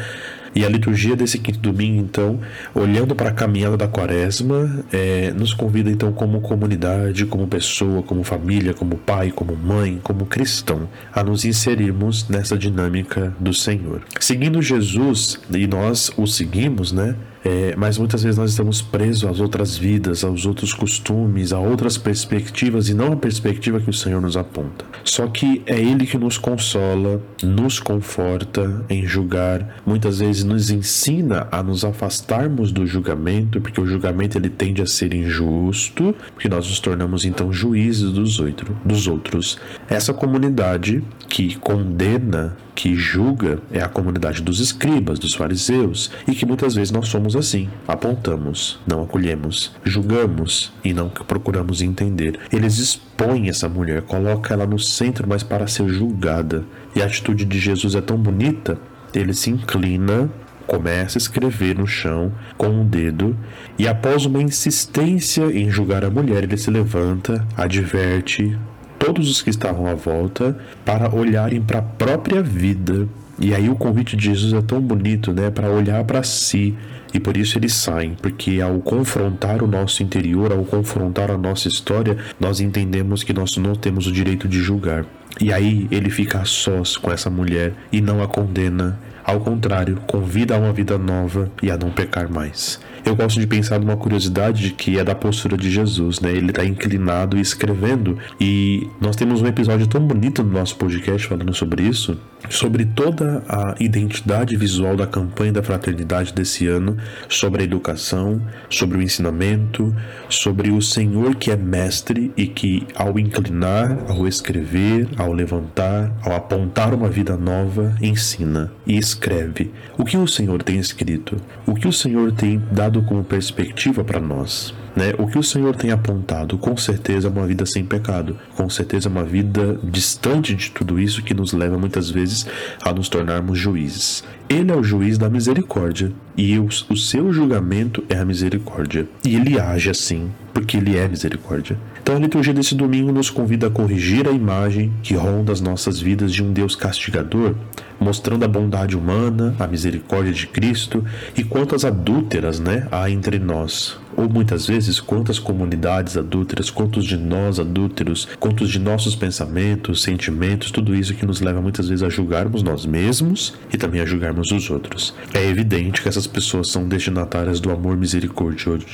E 0.54 0.64
a 0.64 0.68
liturgia 0.68 1.14
desse 1.14 1.38
quinto 1.38 1.60
domingo, 1.60 2.00
então, 2.00 2.40
olhando 2.74 3.14
para 3.14 3.30
a 3.30 3.32
caminhada 3.32 3.76
da 3.76 3.86
quaresma, 3.86 4.84
é, 4.92 5.30
nos 5.32 5.54
convida, 5.54 5.90
então, 5.90 6.12
como 6.12 6.40
comunidade, 6.40 7.24
como 7.26 7.46
pessoa, 7.46 8.02
como 8.02 8.24
família, 8.24 8.74
como 8.74 8.96
pai, 8.96 9.30
como 9.30 9.56
mãe, 9.56 10.00
como 10.02 10.26
cristão, 10.26 10.88
a 11.12 11.22
nos 11.22 11.44
inserirmos 11.44 12.28
nessa 12.28 12.58
dinâmica 12.58 13.34
do 13.38 13.54
Senhor. 13.54 14.02
Seguindo 14.18 14.60
Jesus, 14.60 15.40
e 15.50 15.66
nós 15.66 16.10
o 16.16 16.26
seguimos, 16.26 16.92
né? 16.92 17.14
É, 17.44 17.74
mas 17.76 17.96
muitas 17.98 18.22
vezes 18.22 18.38
nós 18.38 18.50
estamos 18.50 18.82
presos 18.82 19.24
às 19.24 19.40
outras 19.40 19.76
vidas, 19.76 20.24
aos 20.24 20.44
outros 20.44 20.74
costumes, 20.74 21.52
a 21.52 21.58
outras 21.58 21.96
perspectivas 21.96 22.88
e 22.88 22.94
não 22.94 23.12
a 23.12 23.16
perspectiva 23.16 23.80
que 23.80 23.90
o 23.90 23.94
Senhor 23.94 24.20
nos 24.20 24.36
aponta. 24.36 24.84
Só 25.04 25.26
que 25.26 25.62
é 25.66 25.78
Ele 25.78 26.06
que 26.06 26.18
nos 26.18 26.36
consola, 26.36 27.22
nos 27.42 27.80
conforta 27.80 28.84
em 28.88 29.06
julgar, 29.06 29.80
muitas 29.86 30.18
vezes 30.18 30.44
nos 30.44 30.70
ensina 30.70 31.48
a 31.50 31.62
nos 31.62 31.84
afastarmos 31.84 32.72
do 32.72 32.86
julgamento, 32.86 33.60
porque 33.60 33.80
o 33.80 33.86
julgamento 33.86 34.36
ele 34.36 34.50
tende 34.50 34.82
a 34.82 34.86
ser 34.86 35.14
injusto, 35.14 36.14
porque 36.34 36.48
nós 36.48 36.68
nos 36.68 36.80
tornamos 36.80 37.24
então 37.24 37.52
juízes 37.52 38.12
dos, 38.12 38.38
outro, 38.38 38.76
dos 38.84 39.06
outros. 39.06 39.58
Essa 39.88 40.12
comunidade 40.12 41.02
que 41.28 41.56
condena 41.56 42.56
que 42.80 42.94
julga 42.94 43.58
é 43.70 43.82
a 43.82 43.88
comunidade 43.90 44.40
dos 44.40 44.58
escribas, 44.58 45.18
dos 45.18 45.34
fariseus, 45.34 46.10
e 46.26 46.34
que 46.34 46.46
muitas 46.46 46.74
vezes 46.74 46.90
nós 46.90 47.08
somos 47.08 47.36
assim. 47.36 47.68
Apontamos, 47.86 48.80
não 48.86 49.02
acolhemos, 49.02 49.72
julgamos 49.84 50.72
e 50.82 50.94
não 50.94 51.10
procuramos 51.10 51.82
entender. 51.82 52.40
Eles 52.50 52.78
expõem 52.78 53.50
essa 53.50 53.68
mulher, 53.68 54.00
colocam 54.00 54.54
ela 54.56 54.66
no 54.66 54.78
centro, 54.78 55.28
mas 55.28 55.42
para 55.42 55.66
ser 55.66 55.90
julgada. 55.90 56.64
E 56.96 57.02
a 57.02 57.04
atitude 57.04 57.44
de 57.44 57.58
Jesus 57.58 57.94
é 57.94 58.00
tão 58.00 58.16
bonita, 58.16 58.78
ele 59.12 59.34
se 59.34 59.50
inclina 59.50 60.30
começa 60.66 61.18
a 61.18 61.20
escrever 61.20 61.76
no 61.76 61.84
chão 61.84 62.32
com 62.56 62.68
um 62.68 62.86
dedo 62.86 63.36
e 63.76 63.88
após 63.88 64.24
uma 64.24 64.40
insistência 64.40 65.46
em 65.46 65.68
julgar 65.68 66.04
a 66.04 66.10
mulher, 66.10 66.44
ele 66.44 66.56
se 66.56 66.70
levanta, 66.70 67.44
adverte, 67.56 68.56
todos 69.00 69.30
os 69.30 69.40
que 69.40 69.48
estavam 69.48 69.86
à 69.86 69.94
volta 69.94 70.56
para 70.84 71.12
olharem 71.12 71.60
para 71.60 71.78
a 71.78 71.82
própria 71.82 72.42
vida. 72.42 73.08
E 73.38 73.54
aí 73.54 73.70
o 73.70 73.74
convite 73.74 74.14
de 74.14 74.26
Jesus 74.26 74.52
é 74.52 74.60
tão 74.60 74.78
bonito, 74.80 75.32
né, 75.32 75.50
para 75.50 75.70
olhar 75.70 76.04
para 76.04 76.22
si. 76.22 76.76
E 77.12 77.18
por 77.18 77.36
isso 77.36 77.58
eles 77.58 77.72
saem, 77.72 78.14
porque 78.20 78.60
ao 78.60 78.78
confrontar 78.80 79.64
o 79.64 79.66
nosso 79.66 80.02
interior, 80.02 80.52
ao 80.52 80.62
confrontar 80.64 81.30
a 81.30 81.38
nossa 81.38 81.66
história, 81.66 82.18
nós 82.38 82.60
entendemos 82.60 83.24
que 83.24 83.32
nós 83.32 83.56
não 83.56 83.74
temos 83.74 84.06
o 84.06 84.12
direito 84.12 84.46
de 84.46 84.60
julgar. 84.60 85.06
E 85.40 85.52
aí 85.52 85.88
ele 85.90 86.10
fica 86.10 86.40
a 86.40 86.44
sós 86.44 86.98
com 86.98 87.10
essa 87.10 87.30
mulher 87.30 87.72
e 87.90 88.00
não 88.02 88.22
a 88.22 88.28
condena. 88.28 89.00
Ao 89.24 89.40
contrário, 89.40 89.96
convida 90.06 90.54
a 90.54 90.58
uma 90.58 90.72
vida 90.72 90.98
nova 90.98 91.50
e 91.62 91.70
a 91.70 91.76
não 91.76 91.90
pecar 91.90 92.30
mais. 92.30 92.78
Eu 93.04 93.16
gosto 93.16 93.40
de 93.40 93.46
pensar 93.46 93.80
numa 93.80 93.96
curiosidade 93.96 94.62
de 94.62 94.70
que 94.70 94.98
é 94.98 95.04
da 95.04 95.14
postura 95.14 95.56
de 95.56 95.70
Jesus, 95.70 96.20
né? 96.20 96.30
Ele 96.30 96.50
está 96.50 96.64
inclinado 96.64 97.36
e 97.36 97.40
escrevendo. 97.40 98.18
E 98.40 98.88
nós 99.00 99.16
temos 99.16 99.42
um 99.42 99.46
episódio 99.46 99.86
tão 99.86 100.00
bonito 100.00 100.42
no 100.42 100.52
nosso 100.52 100.76
podcast 100.76 101.26
falando 101.26 101.54
sobre 101.54 101.82
isso, 101.82 102.18
sobre 102.48 102.84
toda 102.84 103.42
a 103.48 103.74
identidade 103.80 104.56
visual 104.56 104.96
da 104.96 105.06
campanha 105.06 105.52
da 105.52 105.62
fraternidade 105.62 106.32
desse 106.32 106.66
ano, 106.66 106.96
sobre 107.28 107.62
a 107.62 107.64
educação, 107.64 108.40
sobre 108.68 108.98
o 108.98 109.02
ensinamento, 109.02 109.94
sobre 110.28 110.70
o 110.70 110.80
Senhor 110.82 111.34
que 111.36 111.50
é 111.50 111.56
mestre 111.56 112.32
e 112.36 112.46
que 112.46 112.86
ao 112.94 113.18
inclinar, 113.18 113.98
ao 114.08 114.26
escrever, 114.26 115.08
ao 115.16 115.32
levantar, 115.32 116.12
ao 116.22 116.34
apontar 116.34 116.92
uma 116.94 117.08
vida 117.08 117.36
nova, 117.36 117.94
ensina 118.00 118.72
e 118.86 118.96
escreve. 118.96 119.70
O 119.96 120.04
que 120.04 120.16
o 120.16 120.26
Senhor 120.26 120.62
tem 120.62 120.78
escrito? 120.78 121.36
O 121.66 121.74
que 121.74 121.88
o 121.88 121.92
Senhor 121.92 122.32
tem 122.32 122.60
dado 122.72 122.89
tendo 122.90 123.02
como 123.02 123.22
perspectiva 123.22 124.02
para 124.02 124.20
nós. 124.20 124.74
Né? 124.96 125.14
O 125.18 125.26
que 125.28 125.38
o 125.38 125.42
Senhor 125.42 125.76
tem 125.76 125.92
apontado, 125.92 126.58
com 126.58 126.76
certeza, 126.76 127.28
é 127.28 127.30
uma 127.30 127.46
vida 127.46 127.64
sem 127.64 127.84
pecado, 127.84 128.36
com 128.56 128.68
certeza, 128.68 129.08
é 129.08 129.10
uma 129.10 129.22
vida 129.22 129.78
distante 129.84 130.54
de 130.54 130.72
tudo 130.72 130.98
isso 130.98 131.22
que 131.22 131.32
nos 131.32 131.52
leva 131.52 131.78
muitas 131.78 132.10
vezes 132.10 132.46
a 132.82 132.92
nos 132.92 133.08
tornarmos 133.08 133.56
juízes. 133.56 134.24
Ele 134.48 134.72
é 134.72 134.74
o 134.74 134.82
juiz 134.82 135.16
da 135.16 135.30
misericórdia 135.30 136.12
e 136.36 136.58
o 136.58 136.96
seu 136.96 137.32
julgamento 137.32 138.02
é 138.08 138.18
a 138.18 138.24
misericórdia. 138.24 139.06
E 139.24 139.36
ele 139.36 139.60
age 139.60 139.88
assim, 139.88 140.30
porque 140.52 140.76
ele 140.76 140.96
é 140.96 141.06
misericórdia. 141.06 141.78
Então 142.10 142.18
a 142.18 142.22
liturgia 142.22 142.52
desse 142.52 142.74
domingo 142.74 143.12
nos 143.12 143.30
convida 143.30 143.68
a 143.68 143.70
corrigir 143.70 144.26
a 144.26 144.32
imagem 144.32 144.92
que 145.00 145.14
ronda 145.14 145.52
as 145.52 145.60
nossas 145.60 146.00
vidas 146.00 146.32
de 146.32 146.42
um 146.42 146.52
Deus 146.52 146.74
castigador, 146.74 147.54
mostrando 148.00 148.44
a 148.44 148.48
bondade 148.48 148.96
humana, 148.96 149.54
a 149.60 149.66
misericórdia 149.68 150.32
de 150.32 150.48
Cristo 150.48 151.04
e 151.36 151.44
quantas 151.44 151.84
adúlteras 151.84 152.58
né, 152.58 152.88
há 152.90 153.08
entre 153.08 153.38
nós. 153.38 153.96
Ou 154.20 154.28
muitas 154.28 154.66
vezes, 154.66 155.00
quantas 155.00 155.38
comunidades 155.38 156.14
adúlteras, 156.14 156.68
quantos 156.68 157.06
de 157.06 157.16
nós 157.16 157.58
adúlteros, 157.58 158.28
quantos 158.38 158.68
de 158.68 158.78
nossos 158.78 159.16
pensamentos, 159.16 160.02
sentimentos, 160.02 160.70
tudo 160.70 160.94
isso 160.94 161.14
que 161.14 161.24
nos 161.24 161.40
leva 161.40 161.62
muitas 161.62 161.88
vezes 161.88 162.02
a 162.02 162.10
julgarmos 162.10 162.62
nós 162.62 162.84
mesmos 162.84 163.54
e 163.72 163.78
também 163.78 164.02
a 164.02 164.04
julgarmos 164.04 164.52
os 164.52 164.68
outros. 164.68 165.14
É 165.32 165.48
evidente 165.48 166.02
que 166.02 166.08
essas 166.10 166.26
pessoas 166.26 166.68
são 166.68 166.86
destinatárias 166.86 167.60
do 167.60 167.70
amor 167.70 167.96
misericordioso 167.96 168.84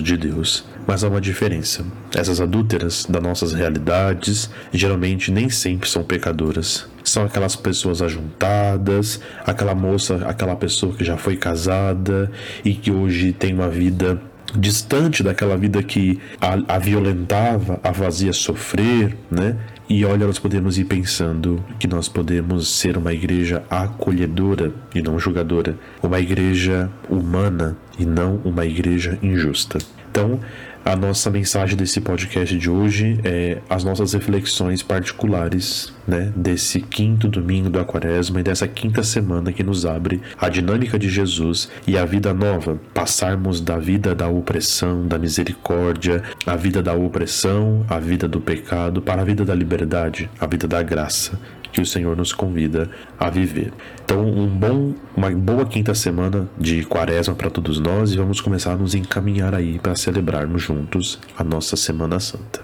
de, 0.00 0.16
Deus. 0.16 0.64
Mas 0.86 1.02
há 1.02 1.08
uma 1.08 1.20
diferença. 1.20 1.84
Essas 2.14 2.40
adúlteras 2.40 3.06
das 3.08 3.20
nossas 3.20 3.52
realidades 3.52 4.48
geralmente 4.72 5.32
nem 5.32 5.50
sempre 5.50 5.88
são 5.88 6.04
pecadoras 6.04 6.86
são 7.10 7.24
aquelas 7.24 7.56
pessoas 7.56 8.02
ajuntadas, 8.02 9.20
aquela 9.44 9.74
moça, 9.74 10.16
aquela 10.26 10.56
pessoa 10.56 10.94
que 10.94 11.04
já 11.04 11.16
foi 11.16 11.36
casada 11.36 12.30
e 12.64 12.74
que 12.74 12.90
hoje 12.90 13.32
tem 13.32 13.54
uma 13.54 13.68
vida 13.68 14.20
distante 14.54 15.22
daquela 15.22 15.56
vida 15.56 15.82
que 15.82 16.20
a, 16.40 16.76
a 16.76 16.78
violentava, 16.78 17.80
a 17.82 17.92
fazia 17.92 18.32
sofrer, 18.32 19.16
né? 19.30 19.56
E 19.88 20.04
olha, 20.04 20.26
nós 20.26 20.38
podemos 20.38 20.78
ir 20.78 20.84
pensando 20.84 21.64
que 21.78 21.86
nós 21.86 22.08
podemos 22.08 22.68
ser 22.68 22.96
uma 22.96 23.12
igreja 23.12 23.62
acolhedora 23.70 24.72
e 24.92 25.00
não 25.00 25.16
julgadora, 25.16 25.76
uma 26.02 26.18
igreja 26.18 26.90
humana 27.08 27.76
e 27.96 28.04
não 28.04 28.40
uma 28.44 28.66
igreja 28.66 29.16
injusta. 29.22 29.78
Então, 30.10 30.40
a 30.86 30.94
nossa 30.94 31.28
mensagem 31.30 31.76
desse 31.76 32.00
podcast 32.00 32.56
de 32.56 32.70
hoje 32.70 33.18
é 33.24 33.58
as 33.68 33.82
nossas 33.82 34.12
reflexões 34.12 34.84
particulares, 34.84 35.92
né, 36.06 36.32
desse 36.36 36.80
quinto 36.80 37.26
domingo 37.26 37.68
da 37.68 37.84
Quaresma 37.84 38.38
e 38.38 38.44
dessa 38.44 38.68
quinta 38.68 39.02
semana 39.02 39.52
que 39.52 39.64
nos 39.64 39.84
abre 39.84 40.22
a 40.40 40.48
dinâmica 40.48 40.96
de 40.96 41.08
Jesus 41.08 41.68
e 41.88 41.98
a 41.98 42.04
vida 42.04 42.32
nova, 42.32 42.78
passarmos 42.94 43.60
da 43.60 43.76
vida 43.78 44.14
da 44.14 44.28
opressão, 44.28 45.08
da 45.08 45.18
misericórdia, 45.18 46.22
a 46.46 46.54
vida 46.54 46.80
da 46.80 46.94
opressão, 46.94 47.84
a 47.88 47.98
vida 47.98 48.28
do 48.28 48.40
pecado 48.40 49.02
para 49.02 49.22
a 49.22 49.24
vida 49.24 49.44
da 49.44 49.56
liberdade, 49.56 50.30
a 50.38 50.46
vida 50.46 50.68
da 50.68 50.80
graça 50.84 51.36
que 51.76 51.82
o 51.82 51.86
Senhor 51.86 52.16
nos 52.16 52.32
convida 52.32 52.88
a 53.20 53.28
viver. 53.28 53.70
Então, 54.02 54.26
um 54.26 54.46
bom, 54.48 54.94
uma 55.14 55.30
boa 55.30 55.66
quinta 55.66 55.94
semana 55.94 56.48
de 56.56 56.82
quaresma 56.84 57.34
para 57.34 57.50
todos 57.50 57.78
nós 57.78 58.12
e 58.12 58.16
vamos 58.16 58.40
começar 58.40 58.72
a 58.72 58.76
nos 58.76 58.94
encaminhar 58.94 59.54
aí 59.54 59.78
para 59.78 59.94
celebrarmos 59.94 60.62
juntos 60.62 61.20
a 61.36 61.44
nossa 61.44 61.76
Semana 61.76 62.18
Santa. 62.18 62.62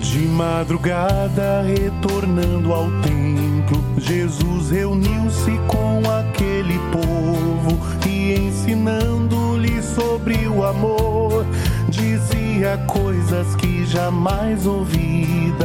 De 0.00 0.20
madrugada 0.20 1.60
retornando 1.60 2.72
ao 2.72 2.86
templo 3.70 3.84
Jesus 3.98 4.70
reuniu-se 4.70 5.52
com 5.68 6.02
aquele 6.10 6.78
povo 6.90 7.78
e 8.08 8.34
ensinando-lhe 8.34 9.82
sobre 9.82 10.48
o 10.48 10.64
amor, 10.64 11.46
dizia 11.88 12.78
coisas 12.86 13.54
que 13.56 13.86
jamais 13.86 14.66
ouvidas. 14.66 15.60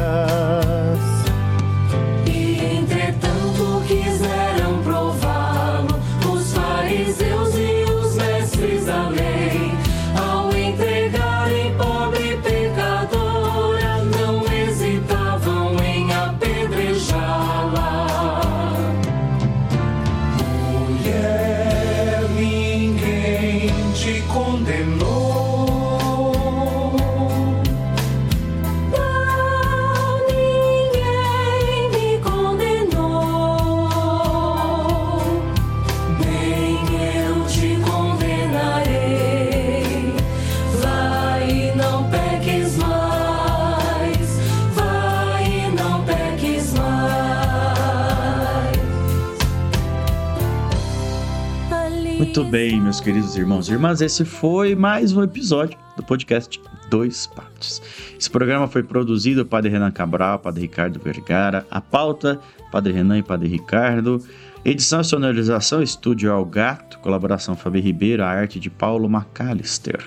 Bem, 52.49 52.79
meus 52.79 52.99
queridos 52.99 53.35
irmãos 53.35 53.67
e 53.67 53.73
irmãs, 53.73 54.01
esse 54.01 54.23
foi 54.23 54.75
mais 54.75 55.11
um 55.11 55.23
episódio 55.23 55.77
do 55.97 56.03
podcast 56.03 56.61
Dois 56.89 57.27
Partes. 57.27 57.81
Esse 58.17 58.29
programa 58.29 58.67
foi 58.67 58.83
produzido 58.83 59.43
por 59.43 59.51
Padre 59.51 59.71
Renan 59.71 59.91
Cabral, 59.91 60.39
Padre 60.39 60.61
Ricardo 60.61 60.99
Vergara, 60.99 61.65
a 61.69 61.81
pauta, 61.81 62.39
Padre 62.71 62.93
Renan 62.93 63.17
e 63.17 63.23
Padre 63.23 63.49
Ricardo, 63.49 64.23
edição 64.63 65.01
e 65.01 65.03
sonorização, 65.03 65.81
Estúdio 65.81 66.31
Al 66.31 66.45
Gato, 66.45 66.99
colaboração 66.99 67.55
Fabi 67.55 67.81
Ribeiro, 67.81 68.23
a 68.23 68.27
arte 68.27 68.59
de 68.59 68.69
Paulo 68.69 69.09
McAllister. 69.09 69.99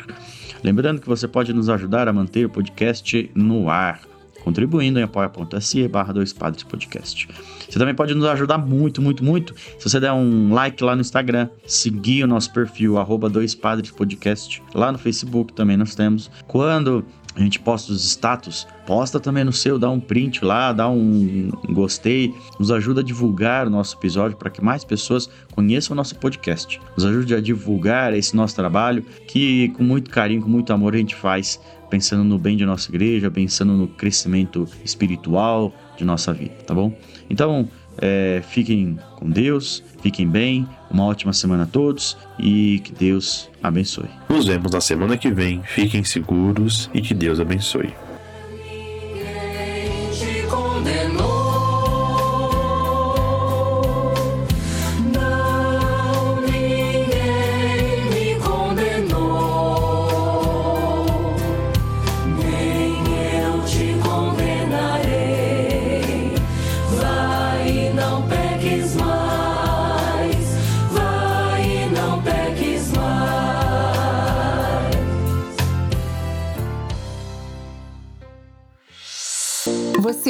Lembrando 0.62 1.00
que 1.00 1.08
você 1.08 1.26
pode 1.28 1.52
nos 1.52 1.68
ajudar 1.68 2.08
a 2.08 2.12
manter 2.12 2.46
o 2.46 2.50
podcast 2.50 3.30
no 3.34 3.68
ar, 3.68 4.00
contribuindo 4.48 4.98
em 4.98 5.02
apoia.se 5.02 5.86
barra 5.88 6.14
dois 6.14 6.32
padres 6.32 6.62
podcast. 6.62 7.28
Você 7.68 7.78
também 7.78 7.94
pode 7.94 8.14
nos 8.14 8.24
ajudar 8.24 8.56
muito, 8.56 9.02
muito, 9.02 9.22
muito 9.22 9.54
se 9.78 9.86
você 9.86 10.00
der 10.00 10.12
um 10.12 10.54
like 10.54 10.82
lá 10.82 10.94
no 10.94 11.02
Instagram, 11.02 11.50
seguir 11.66 12.24
o 12.24 12.26
nosso 12.26 12.50
perfil, 12.50 12.96
arroba 12.96 13.28
dois 13.28 13.54
padres 13.54 13.90
podcast. 13.90 14.62
Lá 14.74 14.90
no 14.90 14.96
Facebook 14.96 15.52
também 15.52 15.76
nós 15.76 15.94
temos. 15.94 16.30
Quando 16.46 17.04
a 17.36 17.40
gente 17.40 17.60
posta 17.60 17.92
os 17.92 18.02
status, 18.02 18.66
posta 18.86 19.20
também 19.20 19.44
no 19.44 19.52
seu, 19.52 19.78
dá 19.78 19.90
um 19.90 20.00
print 20.00 20.42
lá, 20.42 20.72
dá 20.72 20.88
um 20.88 21.50
gostei, 21.68 22.34
nos 22.58 22.70
ajuda 22.70 23.02
a 23.02 23.04
divulgar 23.04 23.66
o 23.66 23.70
nosso 23.70 23.96
episódio 23.96 24.36
para 24.36 24.50
que 24.50 24.64
mais 24.64 24.82
pessoas 24.82 25.28
conheçam 25.52 25.92
o 25.92 25.96
nosso 25.96 26.16
podcast. 26.16 26.80
Nos 26.96 27.04
ajude 27.04 27.34
a 27.34 27.40
divulgar 27.40 28.14
esse 28.14 28.34
nosso 28.34 28.56
trabalho 28.56 29.04
que 29.28 29.68
com 29.76 29.84
muito 29.84 30.10
carinho, 30.10 30.40
com 30.40 30.48
muito 30.48 30.72
amor 30.72 30.94
a 30.94 30.98
gente 30.98 31.14
faz, 31.14 31.60
pensando 31.90 32.24
no 32.24 32.38
bem 32.38 32.56
de 32.56 32.64
nossa 32.64 32.90
igreja, 32.90 33.30
pensando 33.30 33.72
no 33.72 33.88
crescimento 33.88 34.66
espiritual 34.84 35.72
de 35.96 36.04
nossa 36.04 36.32
vida, 36.32 36.54
tá 36.66 36.74
bom? 36.74 36.96
Então, 37.28 37.68
é, 38.00 38.42
fiquem 38.48 38.98
com 39.16 39.28
Deus, 39.28 39.82
fiquem 40.02 40.28
bem, 40.28 40.66
uma 40.90 41.04
ótima 41.04 41.32
semana 41.32 41.64
a 41.64 41.66
todos 41.66 42.16
e 42.38 42.80
que 42.84 42.92
Deus 42.92 43.50
abençoe. 43.62 44.08
Nos 44.28 44.46
vemos 44.46 44.72
na 44.72 44.80
semana 44.80 45.16
que 45.16 45.30
vem, 45.30 45.62
fiquem 45.64 46.04
seguros 46.04 46.88
e 46.94 47.00
que 47.00 47.14
Deus 47.14 47.40
abençoe. 47.40 47.92